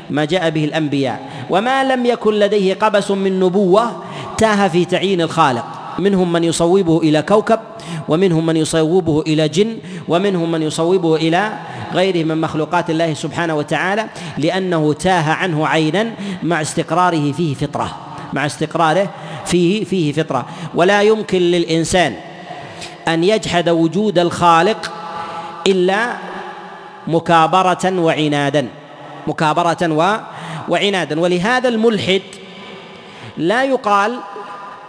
[0.09, 1.19] ما جاء به الأنبياء.
[1.49, 4.03] وما لم يكن لديه قبس من نبوة
[4.37, 5.65] تاه في تعيين الخالق.
[5.99, 7.59] منهم من يصوبه إلى كوكب
[8.07, 9.77] ومنهم من يصوبه إلى جن
[10.07, 11.53] ومنهم من يصوبه إلى
[11.93, 14.05] غيره من مخلوقات الله سبحانه وتعالى
[14.37, 16.11] لأنه تاه عنه عينا
[16.43, 18.14] مع استقراره فيه فطرة.
[18.35, 19.09] مع استقراره
[19.45, 20.45] فيه فيه فطرة.
[20.75, 22.15] ولا يمكن للإنسان
[23.07, 24.91] أن يجحد وجود الخالق
[25.67, 26.13] إلا
[27.07, 28.67] مكابرة وعنادا.
[29.27, 30.17] مكابرة و
[30.69, 31.19] وعنادا.
[31.19, 32.21] ولهذا الملحد
[33.37, 34.19] لا يقال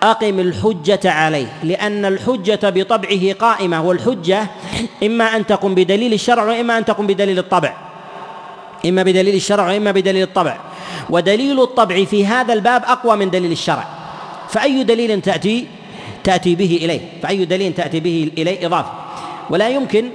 [0.03, 3.83] أقم الحجة عليه لأن الحجة بطبعه قائمة.
[3.83, 4.47] والحجة
[5.03, 7.73] إما أن تقوم بدليل الشرع وإما أن تقوم بدليل الطبع.
[8.87, 10.57] إما بدليل الشرع وإما بدليل الطبع.
[11.11, 13.85] ودليل الطبع في هذا الباب أقوى من دليل الشرع.
[14.49, 15.67] فأي دليل تأتي؟
[16.25, 17.01] تأتي به إليه.
[17.23, 18.93] فأي دليل تأتي به إليه؟ إضافة.
[19.51, 20.11] ولا يمكن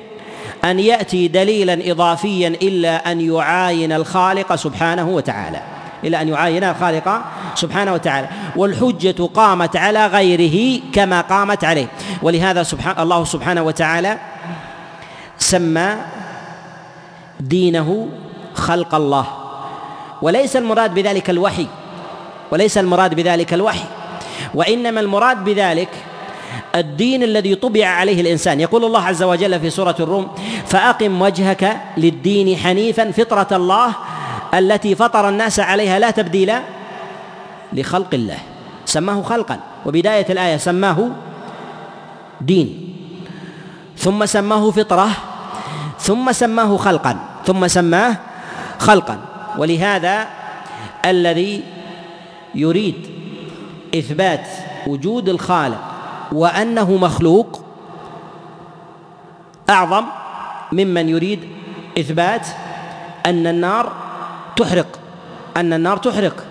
[0.66, 5.62] أن يأتي دليلا إضافيا إلا أن يعاين الخالق سبحانه وتعالى.
[6.04, 7.22] إلا أن يعاين الخالق
[7.56, 8.30] سبحانه وتعالى.
[8.56, 11.88] والحجة قامت على غيره كما قامت عليه.
[12.22, 14.18] ولهذا سبحان الله سبحانه وتعالى
[15.38, 15.96] سمى
[17.40, 18.08] دينه
[18.54, 19.41] خلق الله.
[20.22, 21.68] وليس المراد بذلك الوحي.
[22.52, 23.86] وليس المراد بذلك الوحي.
[24.54, 25.90] وإنما المراد بذلك
[26.76, 28.60] الدين الذي طبع عليه الإنسان.
[28.60, 30.28] يقول الله عز وجل في سورة الروم
[30.66, 33.94] فأقم وجهك للدين حنيفا فطرة الله
[34.54, 36.54] التي فطر الناس عليها لا تبديل
[37.74, 38.38] لخلق الله.
[38.86, 39.60] سماه خلقا.
[39.86, 41.10] وبداية الآية سماه
[42.42, 42.96] دين.
[43.98, 45.10] ثم سماه فطرة.
[46.00, 47.14] ثم سماه خلقا.
[47.46, 48.18] ثم سماه
[48.80, 49.31] خلقا.
[49.58, 50.28] ولهذا
[51.06, 51.64] الذي
[52.56, 52.96] يريد
[53.96, 54.48] إثبات
[54.88, 55.82] وجود الخالق
[56.32, 57.62] وأنه مخلوق
[59.70, 60.06] أعظم
[60.72, 61.40] ممن يريد
[62.00, 62.48] إثبات
[63.26, 63.92] أن النار
[64.56, 65.00] تحرق
[65.58, 66.46] أن النار تحرق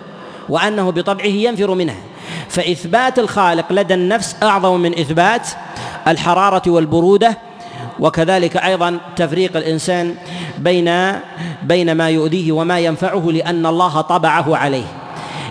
[0.49, 1.95] وأنه بطبعه ينفر منها.
[2.49, 5.47] فإثبات الخالق لدى النفس أعظم من إثبات
[6.07, 7.37] الحرارة والبرودة
[8.01, 10.15] وكذلك أيضا تفريق الإنسان
[10.57, 10.91] بين
[11.63, 14.85] بين ما يؤذيه وما ينفعه لأن الله طبعه عليه.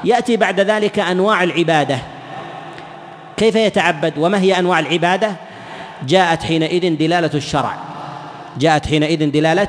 [0.04, 1.98] يأتي بعد ذلك أنواع العبادة.
[3.36, 5.32] كيف يتعبد وما هي أنواع العبادة؟
[6.08, 7.74] جاءت حينئذ دلالة الشرع.
[8.58, 9.68] جاءت حينئذ دلالة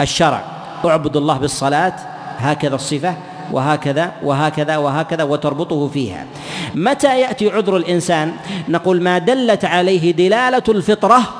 [0.00, 0.44] الشرع.
[0.84, 1.94] أعبد الله بالصلاة
[2.38, 3.14] هكذا الصفة
[3.52, 6.26] وهكذا وهكذا وهكذا وتربطه فيها.
[6.74, 8.32] متى يأتي عذر الإنسان؟
[8.68, 11.39] نقول ما دلت عليه دلالة الفطرة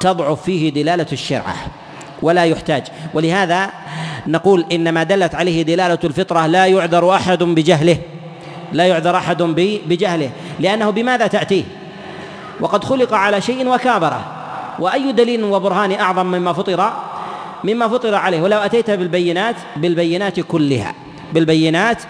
[0.00, 1.56] تضعف فيه دلالة الشرعة
[2.22, 2.84] ولا يحتاج.
[3.14, 3.70] ولهذا
[4.26, 7.98] نقول إن ما دلت عليه دلالة الفطرة لا يعذر أحد بجهله
[8.72, 9.42] لا يعذر أحد
[9.88, 10.30] بجهله.
[10.60, 11.64] لأنه بماذا تأتيه؟
[12.60, 14.24] وقد خلق على شيء وكابره.
[14.78, 16.92] وأي دليل وبرهان أعظم مما فطر
[17.64, 20.94] مما فطر عليه؟ ولو أتيت بالبينات بالبينات كلها
[21.32, 22.02] بالبينات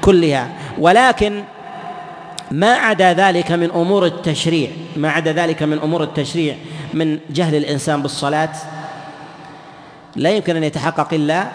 [0.00, 0.48] كلها.
[0.78, 1.42] ولكن
[2.50, 6.56] ما عدا ذلك من أمور التشريع ما عدا ذلك من أمور التشريع.
[6.94, 8.52] من جهل الإنسان بالصلاة
[10.16, 11.46] لا يمكن أن يتحقق إلا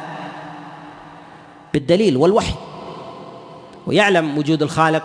[1.73, 2.53] بالدليل والوحي.
[3.87, 5.03] ويعلم وجود الخالق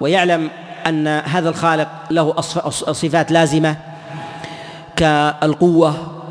[0.00, 0.50] ويعلم
[0.86, 2.40] أن هذا الخالق له
[2.70, 3.76] صفات لازمة
[4.96, 6.22] كالقوة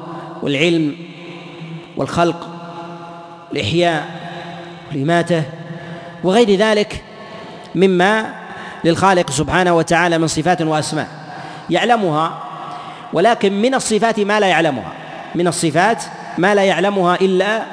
[0.42, 0.96] والعلم
[1.98, 2.48] والخلق
[3.52, 4.06] الإحياء
[4.92, 5.44] والإماتة
[6.24, 7.04] وغير ذلك
[7.76, 8.34] مما
[8.84, 11.08] للخالق سبحانه وتعالى من صفات وأسماء.
[11.70, 12.47] يعلمها
[13.14, 14.94] ولكن من الصفات ما لا يعلمها.
[15.36, 16.04] من الصفات
[16.38, 17.64] ما لا يعلمها إلا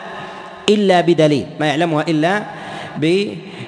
[0.69, 1.47] إلا بدليل.
[1.61, 2.43] ما يعلمها إلا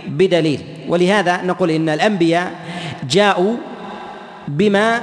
[0.06, 0.60] بدليل.
[0.88, 2.52] ولهذا نقول إن الأنبياء
[3.10, 3.56] جاءوا
[4.48, 5.02] بما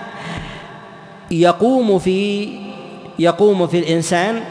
[1.32, 2.50] يقوم في
[3.20, 4.42] يقوم في الإنسان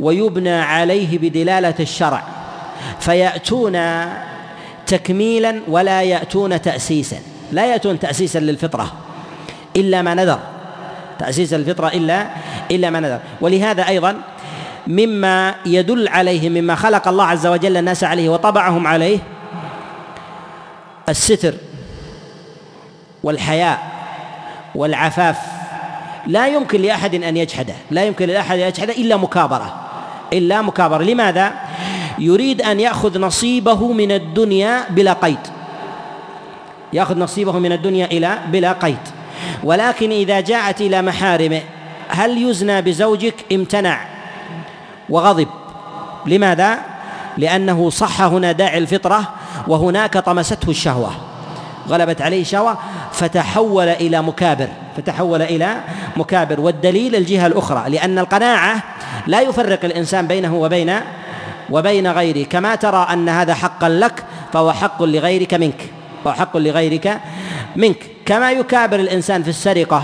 [0.00, 2.22] ويبنى عليه بدلالة الشرع.
[3.00, 3.78] فيأتون
[4.86, 7.16] تكميلا ولا يأتون تأسيسا.
[7.52, 8.92] لا يأتون تأسيسا للفطرة
[9.76, 10.38] إلا ما نذر.
[11.18, 12.26] تأسيس الفطرة إلا
[12.70, 13.20] إلا ما نذر.
[13.40, 14.16] ولهذا أيضا
[14.86, 19.18] مما يدل عليه مما خلق الله عز وجل الناس عليه وطبعهم عليه
[21.08, 21.54] الستر
[23.22, 23.78] والحياء
[24.74, 25.36] والعفاف.
[26.26, 29.74] لا يمكن لأحد أن يجحده لا يمكن لأحد أن يجحده إلا مكابرة
[30.32, 31.02] إلا مكابرة.
[31.02, 31.52] لماذا؟
[32.18, 35.38] يريد أن يأخذ نصيبه من الدنيا بلا قيد.
[36.92, 39.17] يأخذ نصيبه من الدنيا إلى بلا قيد.
[39.64, 41.60] ولكن إذا جاءت إلى محارمه
[42.08, 44.00] هل يزنى بزوجك؟ امتنع.
[45.08, 45.48] وغضب.
[46.26, 46.78] لماذا؟
[47.36, 49.28] لأنه صح هنا داعي الفطرة
[49.66, 51.10] وهناك طمسته الشهوة.
[51.88, 52.78] غلبت عليه الشهوة
[53.12, 54.68] فتحول إلى مكابر.
[54.96, 55.76] فتحول إلى
[56.16, 56.60] مكابر.
[56.60, 58.82] والدليل الجهة الأخرى لأن القناعة
[59.26, 60.94] لا يفرق الإنسان بينه وبين
[61.70, 62.44] وبين غيره.
[62.44, 65.90] كما ترى أن هذا حقا لك فهو حق لغيرك منك.
[66.24, 67.20] فهو حق لغيرك
[67.76, 68.17] منك.
[68.28, 70.02] كما يكابر الإنسان في السرقة.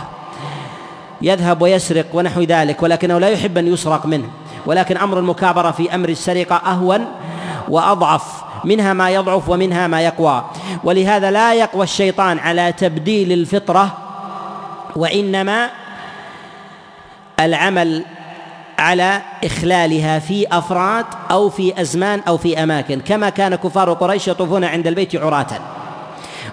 [1.22, 4.28] يذهب ويسرق ونحو ذلك ولكنه لا يحب أن يسرق منه.
[4.66, 7.06] ولكن أمر المكابرة في أمر السرقة أهون
[7.68, 8.22] وأضعف
[8.64, 10.44] منها ما يضعف ومنها ما يقوى.
[10.84, 13.96] ولهذا لا يقوى الشيطان على تبديل الفطرة
[14.96, 15.70] وإنما
[17.40, 18.04] العمل
[18.78, 23.00] على إخلالها في أفراد أو في أزمان أو في أماكن.
[23.00, 25.46] كما كان كفار قريش يطوفون عند البيت عراة.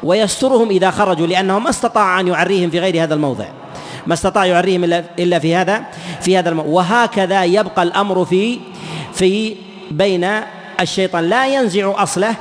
[0.04, 3.46] ويسترهم إذا خرجوا لأنه ما استطاع أن يعريهم في غير هذا الموضع.
[4.08, 4.84] ما استطاع يعريهم
[5.20, 5.84] إلا في هذا
[6.22, 8.60] في هذا الموضع وهكذا يبقى الأمر في
[9.14, 9.56] في
[9.92, 10.30] بين
[10.80, 11.30] الشيطان.
[11.30, 12.36] لا ينزع أصله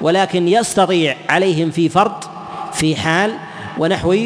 [0.00, 2.24] ولكن يستطيع عليهم في فرد
[2.72, 3.32] في حال
[3.78, 4.16] ونحو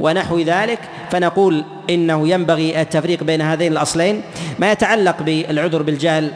[0.00, 0.78] ونحو ذلك.
[1.10, 4.22] فنقول إنه ينبغي التفريق بين هذين الأصلين.
[4.58, 6.32] ما يتعلق بالعذر بالجهل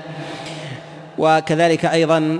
[1.18, 2.38] وكذلك أيضا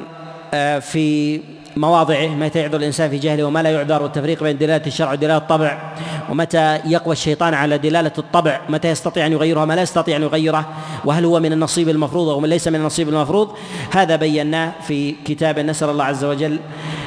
[0.55, 1.41] آه، في
[1.77, 5.93] مواضعه متى يعذر الإنسان في جهله وما لا يعذر والتفريق بين دلالة الشرع ودلالة الطبع
[6.31, 10.69] ومتى يقوى الشيطان على دلالة الطبع متى يستطيع أن يغيرها ما لا يستطيع أن يغيره
[11.05, 13.57] وهل هو من النصيب المفروض أو ليس من النصيب المفروض؟
[13.91, 16.59] هذا بيناه في كتاب نسأل الله عز وجل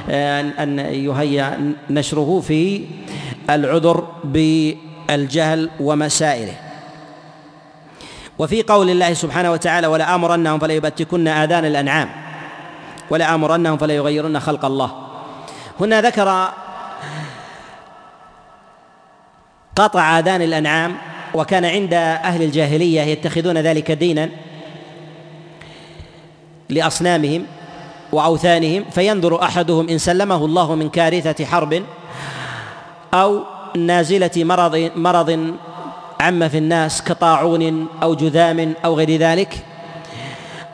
[0.10, 2.82] آه، أن يهيأ نشره في
[3.50, 6.54] العذر بالجهل ومسائله.
[8.40, 11.28] وفي قول الله سبحانه وتعالى ولا آمرنهم فلا يبتكن
[13.12, 14.92] آمرنهم فلا يغيرن خلق الله.
[15.80, 16.50] هنا ذكر
[19.76, 20.96] قطع آذان الأنعام
[21.34, 24.30] وكان عند أهل الجاهلية يتخذون ذلك دينا
[26.70, 27.46] لأصنامهم
[28.12, 31.84] وأوثانهم فينظر أحدهم إن سلمه الله من كارثة حرب
[33.14, 33.44] أو
[33.78, 35.56] نازلة مرض مرض
[36.20, 39.73] عم في الناس كطاعون أو جذام أو غير ذلك.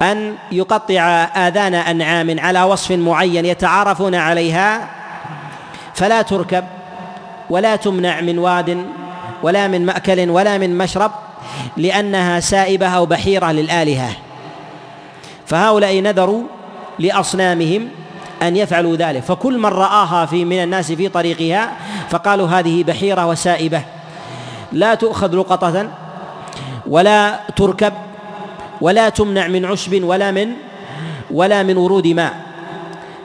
[0.01, 1.01] أن يقطع
[1.35, 4.89] آذان أنعام على وصف معين يتعارفون عليها
[5.93, 6.63] فلا تركب
[7.49, 8.85] ولا تمنع من واد
[9.43, 11.11] ولا من مأكل ولا من مشرب
[11.77, 14.09] لأنها سائبة أو بحيرة للآلهة.
[15.45, 16.43] فهؤلاء نذروا
[16.99, 17.89] لأصنامهم
[18.41, 19.23] أن يفعلوا ذلك.
[19.23, 21.71] فكل من رآها في من الناس في طريقها
[22.09, 23.81] فقالوا هذه بحيرة وسائبة
[24.71, 25.87] لا تؤخذ لقطة
[26.87, 27.93] ولا تركب
[28.81, 30.51] ولا تمنع من عشب ولا من
[31.31, 32.33] ولا من ورود ماء.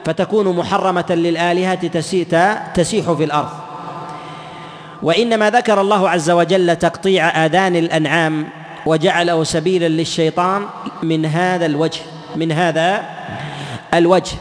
[0.05, 1.87] فتكون محرمة للآلهة
[2.73, 3.49] تسيح في الأرض.
[5.03, 8.47] وإنما ذكر الله عز وجل تقطيع آذان الأنعام
[8.85, 10.65] وجعله سبيلا للشيطان
[11.03, 12.01] من هذا الوجه
[12.35, 13.05] من هذا
[13.93, 14.35] الوجه.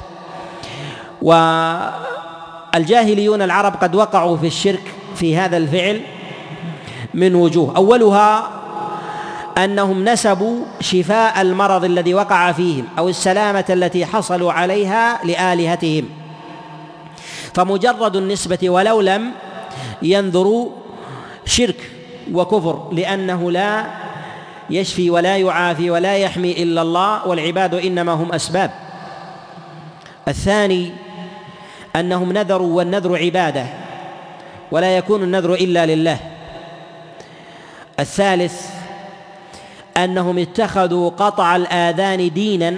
[1.23, 4.83] والجاهليون العرب قد وقعوا في الشرك
[5.17, 6.01] في هذا الفعل
[7.15, 7.77] من وجوه.
[7.77, 8.51] أولها
[9.59, 16.09] أنهم نسبوا شفاء المرض الذي وقع فيهم أو السلامة التي حصلوا عليها لآلهتهم.
[17.55, 19.31] فمجرد النسبة ولو لم
[20.03, 20.71] ينظروا
[21.45, 21.91] شرك
[22.33, 23.87] وكفر لأنه لا
[24.71, 28.71] يشفي ولا يعافي ولا يحمي إلا الله والعباد إنما هم أسباب.
[30.29, 30.93] الثاني
[31.97, 33.67] أنهم نذروا والنذر عبادة
[34.71, 36.19] ولا يكون النذر إلا لله.
[38.01, 38.84] الثالث
[39.97, 42.75] أنهم اتخذوا قطع الآذان دينا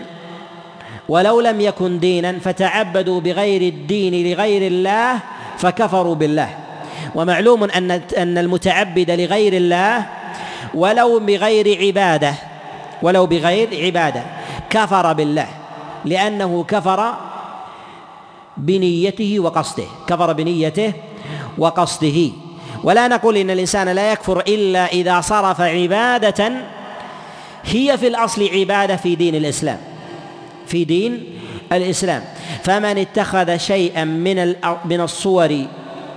[1.09, 5.19] ولو لم يكن دينا فتعبدوا بغير الدين لغير الله
[5.59, 6.49] فكفروا بالله.
[7.15, 10.07] ومعلوم أن أن المتعبد لغير الله
[10.75, 12.35] ولو بغير عبادة
[13.03, 14.23] ولو بغير عبادة
[14.71, 15.47] كفر بالله
[16.05, 17.15] لأنه كفر
[18.57, 20.93] بنيته وقصده كفر بنيته
[21.59, 22.31] وقصده.
[22.85, 26.53] ولا نقول إن الإنسان لا يكفر إلا إذا صرف عبادة
[27.67, 29.79] هي في الأصل عبادة في دين الإسلام.
[30.67, 31.25] في دين
[31.73, 32.25] الإسلام.
[32.65, 34.55] فمن اتخذ شيئا من
[34.85, 35.67] من الصور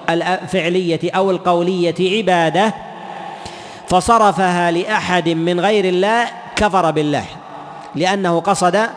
[0.10, 2.74] الفعلية أو القولية عبادة
[3.88, 7.26] فصرفها لأحد من غير الله كفر بالله.
[7.96, 8.88] لأنه قصد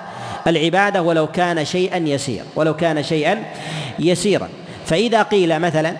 [0.46, 3.44] العبادة ولو كان شيئا يسير ولو كان شيئا
[3.98, 4.48] يسيرا.
[4.86, 5.96] فإذا قيل مثلا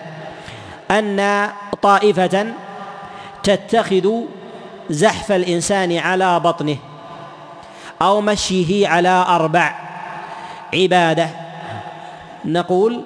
[0.91, 1.49] أن
[1.81, 2.45] طائفة
[3.43, 4.09] تتخذ
[4.93, 6.77] زحف الإنسان على بطنه
[8.01, 9.75] أو مشيه على أربع.
[10.73, 11.29] عبادة.
[12.45, 13.01] نقول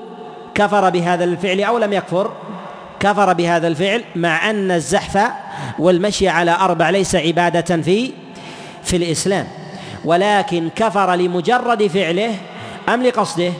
[0.55, 2.31] كفر بهذا الفعل أو لم يكفر.
[2.99, 5.31] كفر بهذا الفعل مع أن الزحف
[5.79, 8.11] والمشي على أربع ليس عبادة في
[8.83, 9.47] في الإسلام.
[10.05, 12.35] ولكن كفر لمجرد فعله
[12.89, 13.53] أم لقصده؟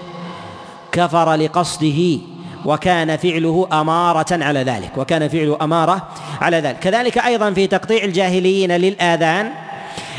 [0.91, 2.19] كفر لقصده.
[2.67, 6.07] وكان فعله أمارة على ذلك وكان فعله أمارة
[6.41, 6.79] على ذلك.
[6.79, 9.49] كذلك أيضا في تقطيع الجاهليين للآذان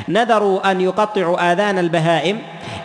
[0.09, 2.38] نذروا أن يقطعوا آذان البهائم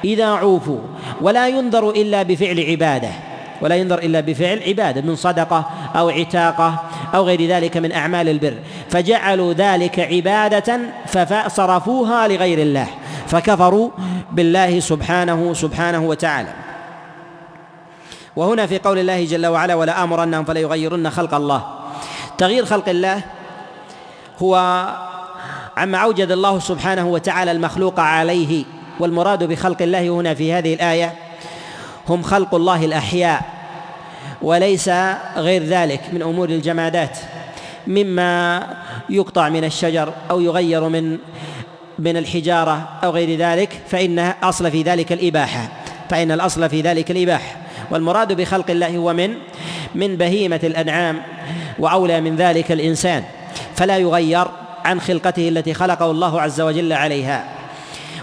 [0.06, 0.80] إذا عوفوا
[1.22, 3.10] ولا ينذر إلا بفعل عبادة
[3.62, 6.84] ولا ينذر إلا بفعل عبادة من صدقة أو عتاقة
[7.16, 8.54] أو غير ذلك من أعمال البر.
[8.90, 12.88] فجعلوا ذلك عبادة فصرفوها لغير الله
[13.28, 13.90] فكفروا
[14.32, 16.73] بالله سبحانه سبحانه وتعالى.
[18.36, 21.64] وهنا في قول الله جل وعلا ولا آمرنهم فلا يغيرن خلق الله.
[22.38, 23.22] تغيير خلق الله
[24.40, 24.56] هو
[25.78, 28.64] عما أوجد الله سبحانه وتعالى المخلوق عليه
[29.00, 31.14] والمراد بخلق الله هنا في هذه الآية
[32.10, 33.42] هم خلق الله الأحياء
[34.42, 34.90] وليس
[35.36, 37.18] غير ذلك من أمور الجمادات
[37.88, 38.68] مما
[39.10, 41.18] يقطع من الشجر أو يغير من
[42.00, 45.68] من الحجارة أو غير ذلك فإن أصل في ذلك الإباحة
[46.10, 47.63] فإن الأصل في ذلك الإباحة.
[47.92, 49.34] والمراد بخلق الله هو من؟
[49.96, 51.22] من بهيمة الأنعام
[51.80, 53.24] وأولى من ذلك الإنسان
[53.76, 54.48] فلا يغير
[54.86, 57.46] عن خلقته التي خلقه الله عز وجل عليها.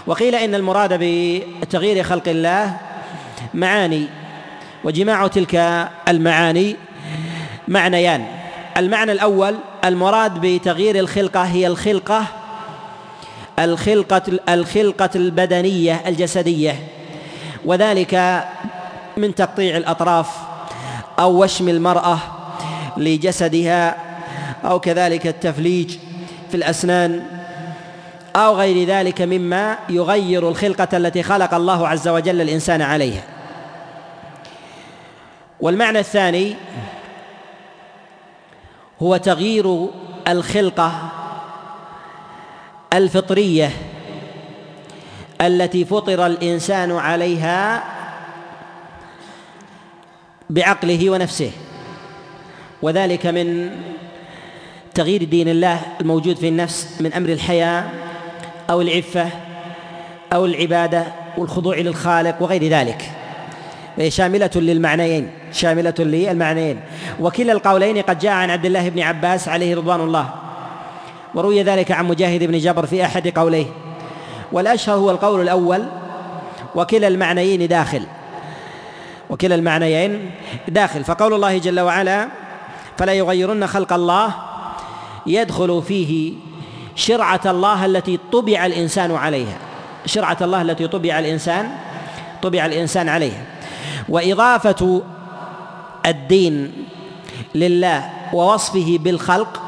[0.07, 2.77] وقيل إن المراد بتغيير خلق الله
[3.53, 4.07] معاني
[4.83, 5.55] وجماع تلك
[6.07, 6.75] المعاني
[7.67, 8.25] معنيان.
[8.77, 9.55] المعنى الأول
[9.85, 12.25] المراد بتغيير الخلقة هي الخلقة
[13.59, 16.75] الخلقة الخلقة البدنية الجسدية
[17.65, 18.43] وذلك
[19.17, 20.27] من تقطيع الأطراف
[21.19, 22.17] أو وشم المرأة
[22.97, 23.95] لجسدها
[24.65, 25.97] أو كذلك التفليج
[26.49, 27.25] في الأسنان
[28.35, 33.23] أو غير ذلك مما يغير الخلقة التي خلق الله عز وجل الإنسان عليها.
[35.59, 36.55] والمعنى الثاني
[39.01, 39.87] هو تغيير
[40.27, 40.91] الخلقة
[42.93, 43.71] الفطرية
[45.41, 47.83] التي فطر الإنسان عليها
[50.51, 51.51] بعقله ونفسه.
[52.81, 53.69] وذلك من
[54.93, 57.83] تغيير دين الله الموجود في النفس من أمر الحياة
[58.69, 59.27] أو العفة
[60.33, 61.03] أو العبادة
[61.37, 63.11] والخضوع للخالق وغير ذلك.
[63.97, 66.79] وهي شاملة للمعنيين شاملة للمعنيين.
[67.19, 70.29] وكلا القولين قد جاء عن عبد الله بن عباس عليه رضوان الله.
[71.35, 73.65] وروي ذلك عن مجاهد بن جبر في أحد قوليه.
[74.51, 75.85] والأشهر هو القول الأول
[76.75, 78.03] وكلا المعنيين داخل.
[79.31, 80.31] وكلا المعنيين
[80.67, 81.03] داخل.
[81.03, 82.27] فقول الله جل وعلا
[82.97, 84.35] فلا يغيرن خلق الله
[85.27, 86.33] يدخل فيه
[86.95, 89.57] شرعة الله التي طبع الإنسان عليها.
[90.05, 91.69] شرعة الله التي طبع الإنسان
[92.41, 93.45] طبع الإنسان عليها.
[94.09, 95.01] وإضافة
[96.05, 96.73] الدين
[97.55, 99.61] لله ووصفه بالخلق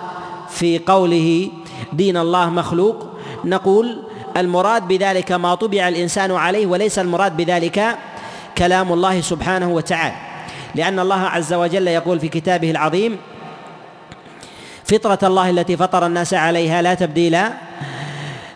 [0.49, 1.49] في قوله
[1.93, 3.07] دين الله مخلوق.
[3.45, 4.03] نقول
[4.37, 7.97] المراد بذلك ما طبع الإنسان عليه وليس المراد بذلك
[8.57, 10.15] كلام الله سبحانه وتعالى.
[10.75, 13.17] لأن الله عز وجل يقول في كتابه العظيم
[14.83, 17.37] فطرة الله التي فطر الناس عليها لا تبديل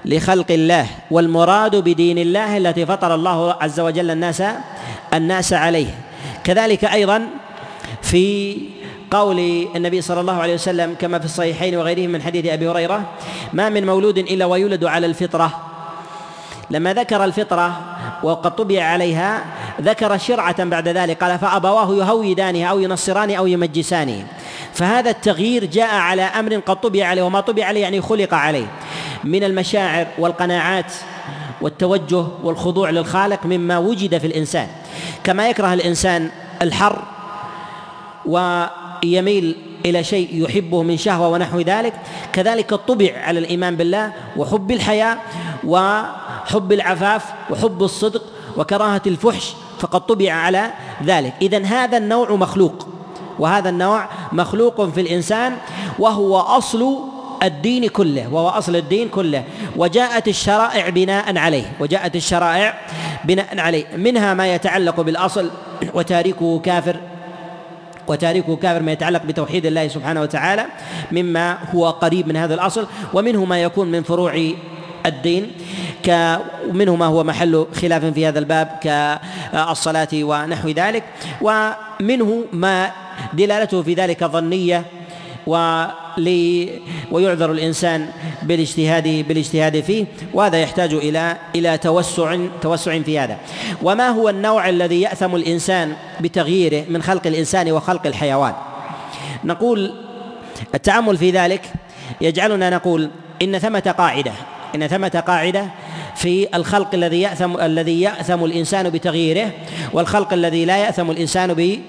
[0.05, 4.43] لخلق الله والمراد بدين الله التي فطر الله عز وجل الناس
[5.13, 5.87] الناس عليه.
[6.43, 7.27] كذلك أيضا
[8.01, 8.57] في
[9.11, 9.39] قول
[9.75, 13.05] النبي صلى الله عليه وسلم كما في الصحيحين وغيرهم من حديث أبي هريرة
[13.53, 15.76] ما من مولود إلا ويولد على الفطرة.
[16.69, 17.81] لما ذكر الفطرة
[18.23, 19.45] وقد طبع عليها
[19.81, 24.27] ذكر شرعة بعد ذلك قال فأبواه يهودانه أو ينصرانه أو يمجسانه.
[24.73, 28.67] فهذا التغيير جاء على أمر قد طبع عليه وما طبع عليه يعني خلق عليه.
[29.23, 30.93] من المشاعر والقناعات
[31.61, 34.67] والتوجه والخضوع للخالق مما وجد في الإنسان.
[35.23, 36.29] كما يكره الإنسان
[36.61, 37.03] الحر
[38.25, 39.55] ويميل
[39.85, 41.93] إلى شيء يحبه من شهوة ونحو ذلك
[42.33, 45.17] كذلك الطبع على الإيمان بالله وحب الحياة
[46.47, 48.21] وحب العفاف وحب الصدق
[48.57, 50.71] وكراهة الفحش فقد طبع على
[51.03, 51.33] ذلك.
[51.41, 52.87] اذا هذا النوع مخلوق
[53.39, 55.57] وهذا النوع مخلوق في الإنسان
[55.99, 56.97] وهو أصل
[57.43, 59.43] الدين كله وهو أصل الدين كله.
[59.75, 62.73] وجاءت الشرائع بناء عليه وجاءت الشرائع
[63.23, 63.85] بناء عليه.
[63.97, 65.49] منها ما يتعلق بالأصل
[65.93, 66.95] وتاركه كافر
[68.07, 70.65] وتاركه كافر ما يتعلق بتوحيد الله سبحانه وتعالى
[71.11, 72.87] مما هو قريب من هذا الأصل.
[73.13, 74.51] ومنه ما يكون من فروع
[75.07, 75.51] الدين.
[76.69, 81.03] ومنه ما هو محل خلاف في هذا الباب كالصلاة ونحو ذلك.
[81.41, 82.91] ومنه ما
[83.33, 84.85] دلالته في ذلك ظنية
[85.47, 86.69] ولي
[87.11, 88.09] ويعذر الإنسان
[88.43, 93.37] بالاجتهاد بالاجتهاد فيه وهذا يحتاج إلى إلى توسع توسع في هذا.
[93.81, 98.53] وما هو النوع الذي يأثم الإنسان بتغييره من خلق الإنسان وخلق الحيوان؟
[99.43, 99.93] نقول
[100.75, 101.61] التامل في ذلك
[102.21, 103.09] يجعلنا نقول
[103.41, 104.31] إن ثمة قاعدة.
[104.77, 105.65] ان ثمة قاعدة
[106.15, 109.51] في الخلق الذي يأثم الذي يأثم الإنسان بتغييره
[109.93, 111.79] والخلق الذي لا يأثم الإنسان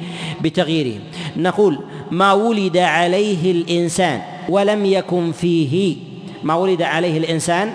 [0.41, 1.01] بتغييره.
[1.36, 1.78] نقول
[2.11, 5.97] ما ولد عليه الإنسان ولم يكن فيه
[6.43, 7.72] ما ولد عليه الإنسان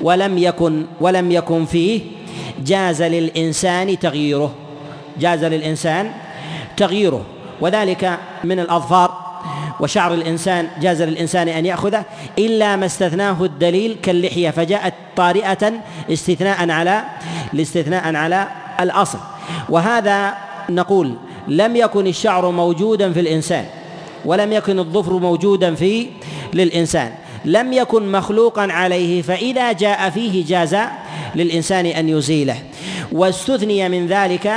[0.00, 2.00] ولم يكن ولم يكن فيه
[2.64, 4.54] جاز للإنسان تغييره.
[5.20, 6.10] جاز للإنسان
[6.76, 7.24] تغييره.
[7.60, 9.23] وذلك من الأظفار
[9.80, 12.04] وشعر الإنسان جاز للإنسان أن يأخذه
[12.38, 15.72] إلا ما استثناه الدليل كاللحية فجاءت طارئة
[16.12, 17.04] استثناء على
[17.54, 18.48] الاستثناء على
[18.80, 19.18] الأصل.
[19.68, 20.34] وهذا
[20.70, 21.14] نقول
[21.48, 23.64] لم يكن الشعر موجودا في الإنسان
[24.24, 26.06] ولم يكن الظفر موجودا في
[26.54, 27.12] للإنسان.
[27.44, 30.76] لم يكن مخلوقا عليه فإذا جاء فيه جاز
[31.34, 32.56] للإنسان أن يزيله.
[33.12, 34.52] واستثني من ذلك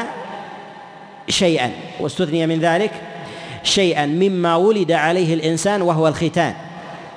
[1.29, 1.71] شيئا.
[1.99, 2.91] واستثني من ذلك
[3.67, 6.53] شيئا مما ولد عليه الإنسان وهو الختان.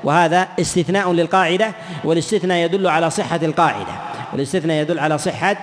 [0.05, 1.73] وهذا استثناء للقاعدة
[2.05, 3.93] والاستثناء يدل على صحة القاعدة.
[4.33, 5.57] والاستثناء يدل على صحة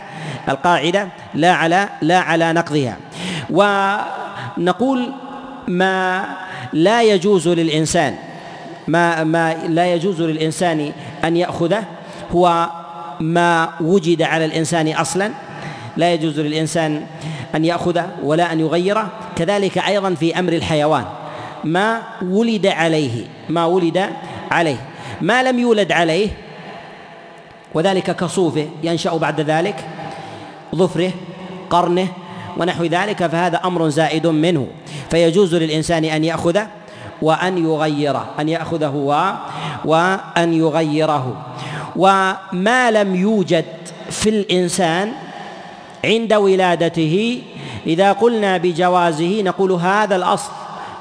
[0.49, 2.97] القاعدة لا على لا على نقضها.
[3.49, 5.13] ونقول
[5.67, 6.25] ما
[6.73, 8.15] لا يجوز للإنسان
[8.87, 10.91] ما ما لا يجوز للإنسان
[11.23, 11.83] أن يأخذه
[12.31, 12.69] هو
[13.19, 15.31] ما وجد على الإنسان أصلا.
[15.97, 17.05] لا يجوز للإنسان
[17.55, 21.05] أن ياخذه ولا أن يغيره كذلك أيضا في أمر الحيوان.
[21.63, 24.09] ما ولد عليه ما ولد
[24.51, 24.77] عليه.
[25.21, 26.29] ما لم يولد عليه
[27.73, 29.75] وذلك كصوفه ينشأ بعد ذلك
[30.75, 31.11] ظفره
[31.69, 32.07] قرنه
[32.57, 34.67] ونحو ذلك فهذا أمر زائد منه.
[35.09, 36.67] فيجوز للإنسان أن ياخذه
[37.21, 39.31] وأن يغيره أن يأخذه و
[39.85, 41.45] وأن يغيره.
[41.95, 43.65] وما لم يوجد
[44.09, 45.11] في الإنسان
[46.05, 47.41] عند ولادته.
[47.87, 50.51] إذا قلنا بجوازه نقول هذا الأصل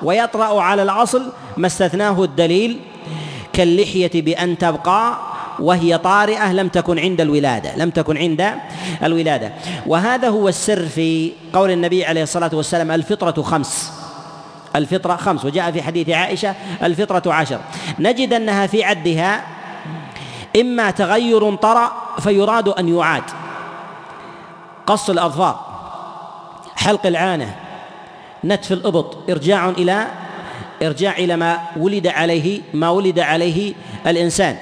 [0.03, 2.81] ويطرأ على الأصل ما استثناه الدليل
[3.53, 5.19] كاللحية بأن تبقى
[5.59, 8.51] وهي طارئة لم تكن عند الولادة لم تكن عند
[9.05, 9.53] الولادة.
[9.87, 13.93] وهذا هو السر في قول النبي عليه الصلاة والسلام الفطرة خمس.
[14.77, 15.45] الفطرة خمس.
[15.45, 17.59] وجاء في حديث عائشة الفطرة عشر.
[17.99, 19.45] نجد أنها في عدها
[20.61, 23.23] إما تغير طرأ فيراد أن يعاد
[24.87, 25.61] قص الأظفار
[26.77, 27.55] حلق العانة
[28.45, 30.07] نتف الإبط إرجاع إلى
[30.83, 33.75] إرجاع إلى ما ولد عليه ما ولد عليه
[34.07, 34.57] الإنسان.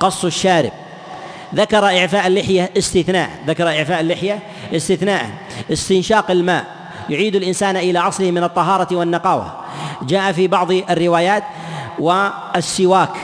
[0.00, 0.72] قص الشارب
[1.54, 4.38] ذكر إعفاء اللحية استثناء ذكر إعفاء اللحية
[4.72, 5.30] استثناء.
[5.72, 6.64] استنشاق الماء
[7.10, 9.56] يعيد الإنسان إلى أصله من الطهارة والنقاوة.
[10.02, 11.44] جاء في بعض الروايات
[11.98, 13.16] والسواك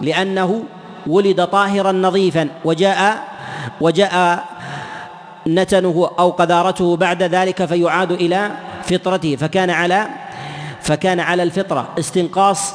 [0.00, 0.64] لأنه
[1.06, 3.28] ولد طاهرا نظيفا وجاء
[3.80, 4.44] وجاء
[5.46, 8.50] نتنه أو قذارته بعد ذلك فيعاد إلى
[8.84, 10.06] فطرته فكان على
[10.82, 11.88] فكان على الفطرة.
[11.98, 12.74] استنقاص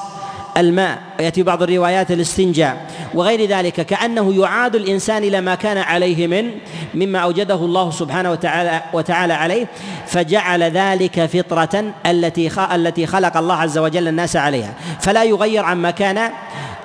[0.58, 1.00] الماء.
[1.20, 2.86] يأتي بعض الروايات الاستنجاء.
[3.14, 6.52] وغير ذلك كأنه يعاد الإنسان إلى ما كان عليه من
[6.94, 9.68] مما أوجده الله سبحانه وتعالى وتعالى عليه.
[10.08, 14.74] فجعل ذلك فطرة التي التي خلق الله عز وجل الناس عليها.
[15.02, 16.32] فلا يغير عما كان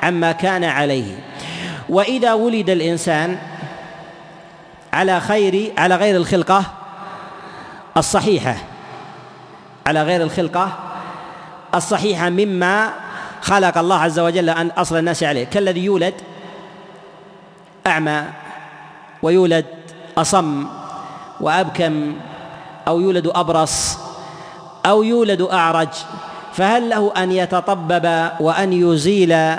[0.03, 1.15] عما كان عليه.
[1.89, 3.37] وإذا ولد الإنسان
[4.93, 6.65] على خير على غير الخلقة
[7.97, 8.57] الصحيحة.
[9.87, 10.79] على غير الخلقة
[11.75, 12.91] الصحيحة مما
[13.43, 15.45] خلق الله عز وجل أن أصل الناس عليه.
[15.45, 16.15] كالذي يولد
[17.87, 18.25] أعمى
[19.23, 19.67] ويولد
[20.19, 20.67] أصم
[21.41, 22.17] وأبكم
[22.89, 23.99] أو يولد أبرص
[24.87, 25.89] أو يولد أعرج.
[26.53, 29.57] فهل له أن يتطبب وأن يزيل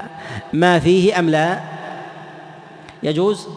[0.54, 1.60] ما فيه أم لا؟
[3.04, 3.48] يجوز؟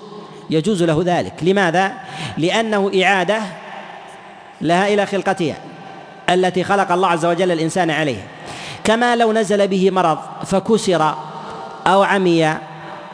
[0.50, 1.32] يجوز له ذلك.
[1.42, 1.92] لماذا؟
[2.38, 3.40] لأنه إعادة
[4.60, 5.56] لها إلى خلقتها
[6.30, 8.22] التي خلق الله عز وجل الإنسان عليه
[8.84, 11.14] كما لو نزل به مرض فكسر
[11.86, 12.56] أو عمي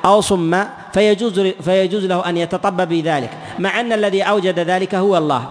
[0.04, 5.48] أو صم فيجوز فيجوز له أن يتطبب بذلك مع أن الذي أوجد ذلك هو الله.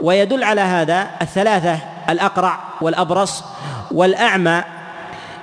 [0.00, 1.78] ويدل على هذا الثلاثة
[2.08, 3.44] الأقرع والأبرص
[3.90, 4.62] والأعمى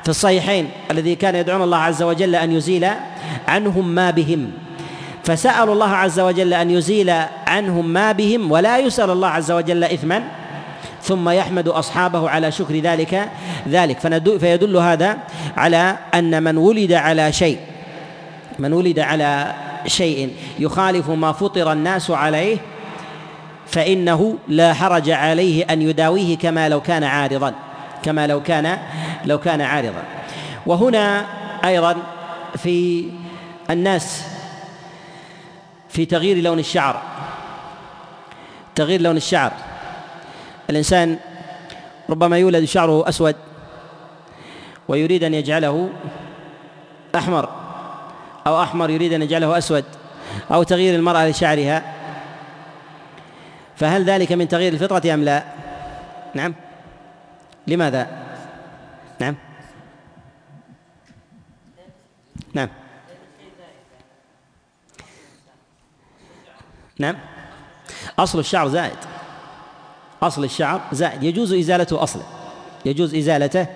[0.04, 2.90] في الصحيحين الذي كان يدعون الله عز وجل أن يزيل
[3.48, 4.52] عنهم ما بهم.
[5.24, 7.14] فسألوا الله عز وجل أن يزيل
[7.48, 10.24] عنهم ما بهم ولا يسأل الله عز وجل إثما
[11.02, 13.30] ثم يحمد أصحابه على شكر ذلك
[13.68, 14.00] ذلك.
[14.38, 15.18] فيدل هذا
[15.58, 17.58] على أن من ولد على شيء
[18.60, 19.54] من ولد على
[19.88, 22.58] شيء يخالف ما فطر الناس عليه
[23.68, 27.54] فإنه لا حرج عليه أن يداويه كما لو كان عارضا
[28.04, 28.78] كما لو كان
[29.26, 30.04] لو كان عارضا.
[30.66, 31.26] وهنا
[31.66, 31.96] أيضا
[32.58, 33.06] في
[33.70, 34.33] الناس
[35.94, 37.02] في تغيير لون الشعر.
[38.76, 39.52] تغيير لون الشعر.
[40.70, 41.20] الإنسان
[42.10, 43.36] ربما يولد شعره أسود
[44.88, 45.90] ويريد أن يجعله
[47.16, 47.50] أحمر
[48.48, 49.86] أو أحمر يريد أن يجعله أسود
[50.52, 51.84] أو تغيير المرأة لشعرها.
[53.76, 55.44] فهل ذلك من تغيير الفطرة أم لا؟
[56.34, 56.54] نعم.
[57.68, 58.08] لماذا؟
[59.20, 59.36] نعم.
[62.54, 62.70] نعم.
[67.00, 67.16] نعم.
[68.20, 68.98] أصل الشعر زائد.
[70.24, 71.24] أصل الشعر زائد.
[71.24, 72.22] يجوز إزالته أصلا.
[72.86, 73.68] يجوز إزالته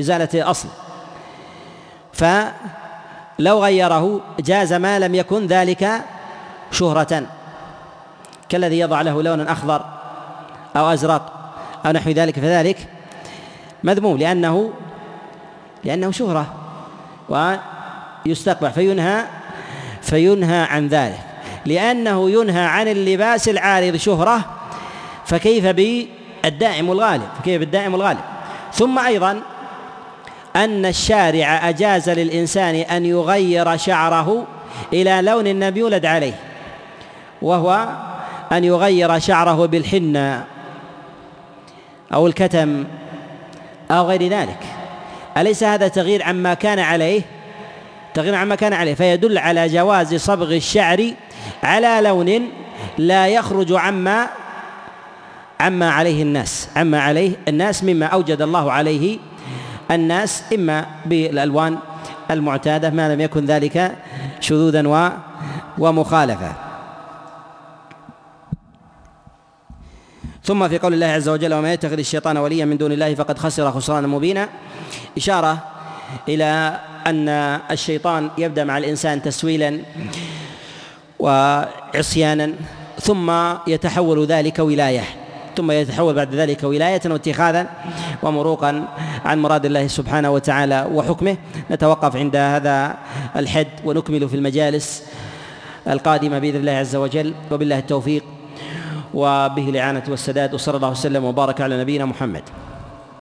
[0.00, 0.68] إزالة أصل
[2.12, 6.04] فلو غيره جاز ما لم يكن ذلك
[6.70, 7.26] شهرة.
[8.48, 9.84] كالذي يضع له لونا أخضر
[10.76, 11.52] أو أزرق
[11.86, 12.38] أو نحو ذلك.
[12.38, 12.88] فذلك
[13.84, 14.18] مذموم.
[14.18, 14.72] لأنه
[15.84, 16.54] لأنه شهرة.
[17.28, 19.24] ويستقبح فينهى
[20.02, 21.31] فينهى عن ذلك.
[21.66, 24.44] لأنه ينهى عن اللباس العارض شهرة
[25.26, 28.20] فكيف بالدائم الغالب؟ فكيف بالدائم الغالب؟
[28.72, 29.42] ثم أيضا
[30.56, 34.46] أن الشارع أجاز للإنسان أن يغير شعره
[34.92, 36.34] إلى لون لم يولد عليه
[37.42, 37.88] وهو
[38.52, 40.44] أن يغير شعره بالحنة
[42.14, 42.84] أو الكتم
[43.90, 44.58] أو غير ذلك.
[45.36, 47.22] أليس هذا تغيير عما كان عليه؟
[48.14, 51.12] تغيير عما كان عليه فيدل على جواز صبغ الشعر
[51.62, 52.50] على لون
[52.98, 54.28] لا يخرج عما
[55.60, 59.18] عما عليه الناس عما عليه الناس مما أوجد الله عليه
[59.90, 61.78] الناس إما بالألوان
[62.30, 63.96] المعتادة ما لم يكن ذلك
[64.40, 65.12] شذوذا
[65.78, 66.52] ومخالفة.
[70.44, 73.72] ثم في قول الله عز وجل وما يتخذ الشيطان وليا من دون الله فقد خسر
[73.72, 74.48] خسرانا مبينا.
[75.16, 75.58] إشارة
[76.28, 77.28] إلى أن
[77.70, 79.78] الشيطان يبدأ مع الإنسان تسويلا
[81.18, 82.52] وعصيانا
[83.00, 83.32] ثم
[83.66, 85.04] يتحول ذلك ولاية
[85.56, 87.66] ثم يتحول بعد ذلك ولاية واتخاذا
[88.22, 88.88] ومروقا
[89.24, 91.36] عن مراد الله سبحانه وتعالى وحكمه.
[91.70, 92.96] نتوقف عند هذا
[93.36, 95.04] الحد ونكمل في المجالس
[95.88, 97.34] القادمة بإذن الله عز وجل.
[97.50, 98.24] وبالله التوفيق
[99.14, 102.42] وبه الإعانة والسداد وصلى الله وسلم وبارك على نبينا محمد.